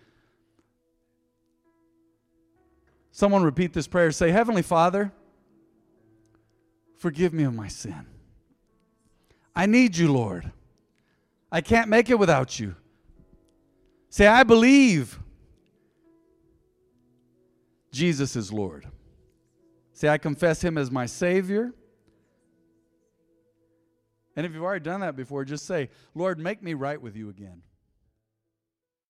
Someone 3.17 3.45
repeat 3.45 3.73
this 3.73 3.87
prayer. 3.89 4.13
Say, 4.13 4.31
Heavenly 4.31 4.61
Father, 4.61 5.11
forgive 6.99 7.33
me 7.33 7.45
of 7.45 7.55
my 7.55 7.67
sin. 7.67 8.05
I 9.55 9.65
need 9.65 9.97
you, 9.97 10.13
Lord. 10.13 10.53
I 11.51 11.63
can't 11.63 11.89
make 11.89 12.11
it 12.11 12.19
without 12.19 12.61
you. 12.61 12.77
Say, 14.11 14.27
I 14.27 14.43
believe 14.43 15.19
Jesus 17.91 18.37
is 18.37 18.53
Lord. 18.53 18.87
Say, 19.95 20.11
I 20.11 20.19
confess 20.19 20.63
him 20.63 20.77
as 20.77 20.91
my 20.91 21.07
Savior. 21.07 21.73
And 24.37 24.45
if 24.45 24.53
you've 24.53 24.63
already 24.63 24.85
done 24.85 25.01
that 25.01 25.17
before, 25.17 25.47
just 25.47 25.65
say, 25.65 25.89
Lord, 26.15 26.39
make 26.39 26.63
me 26.63 26.75
right 26.75 27.01
with 27.01 27.17
you 27.17 27.31
again. 27.31 27.63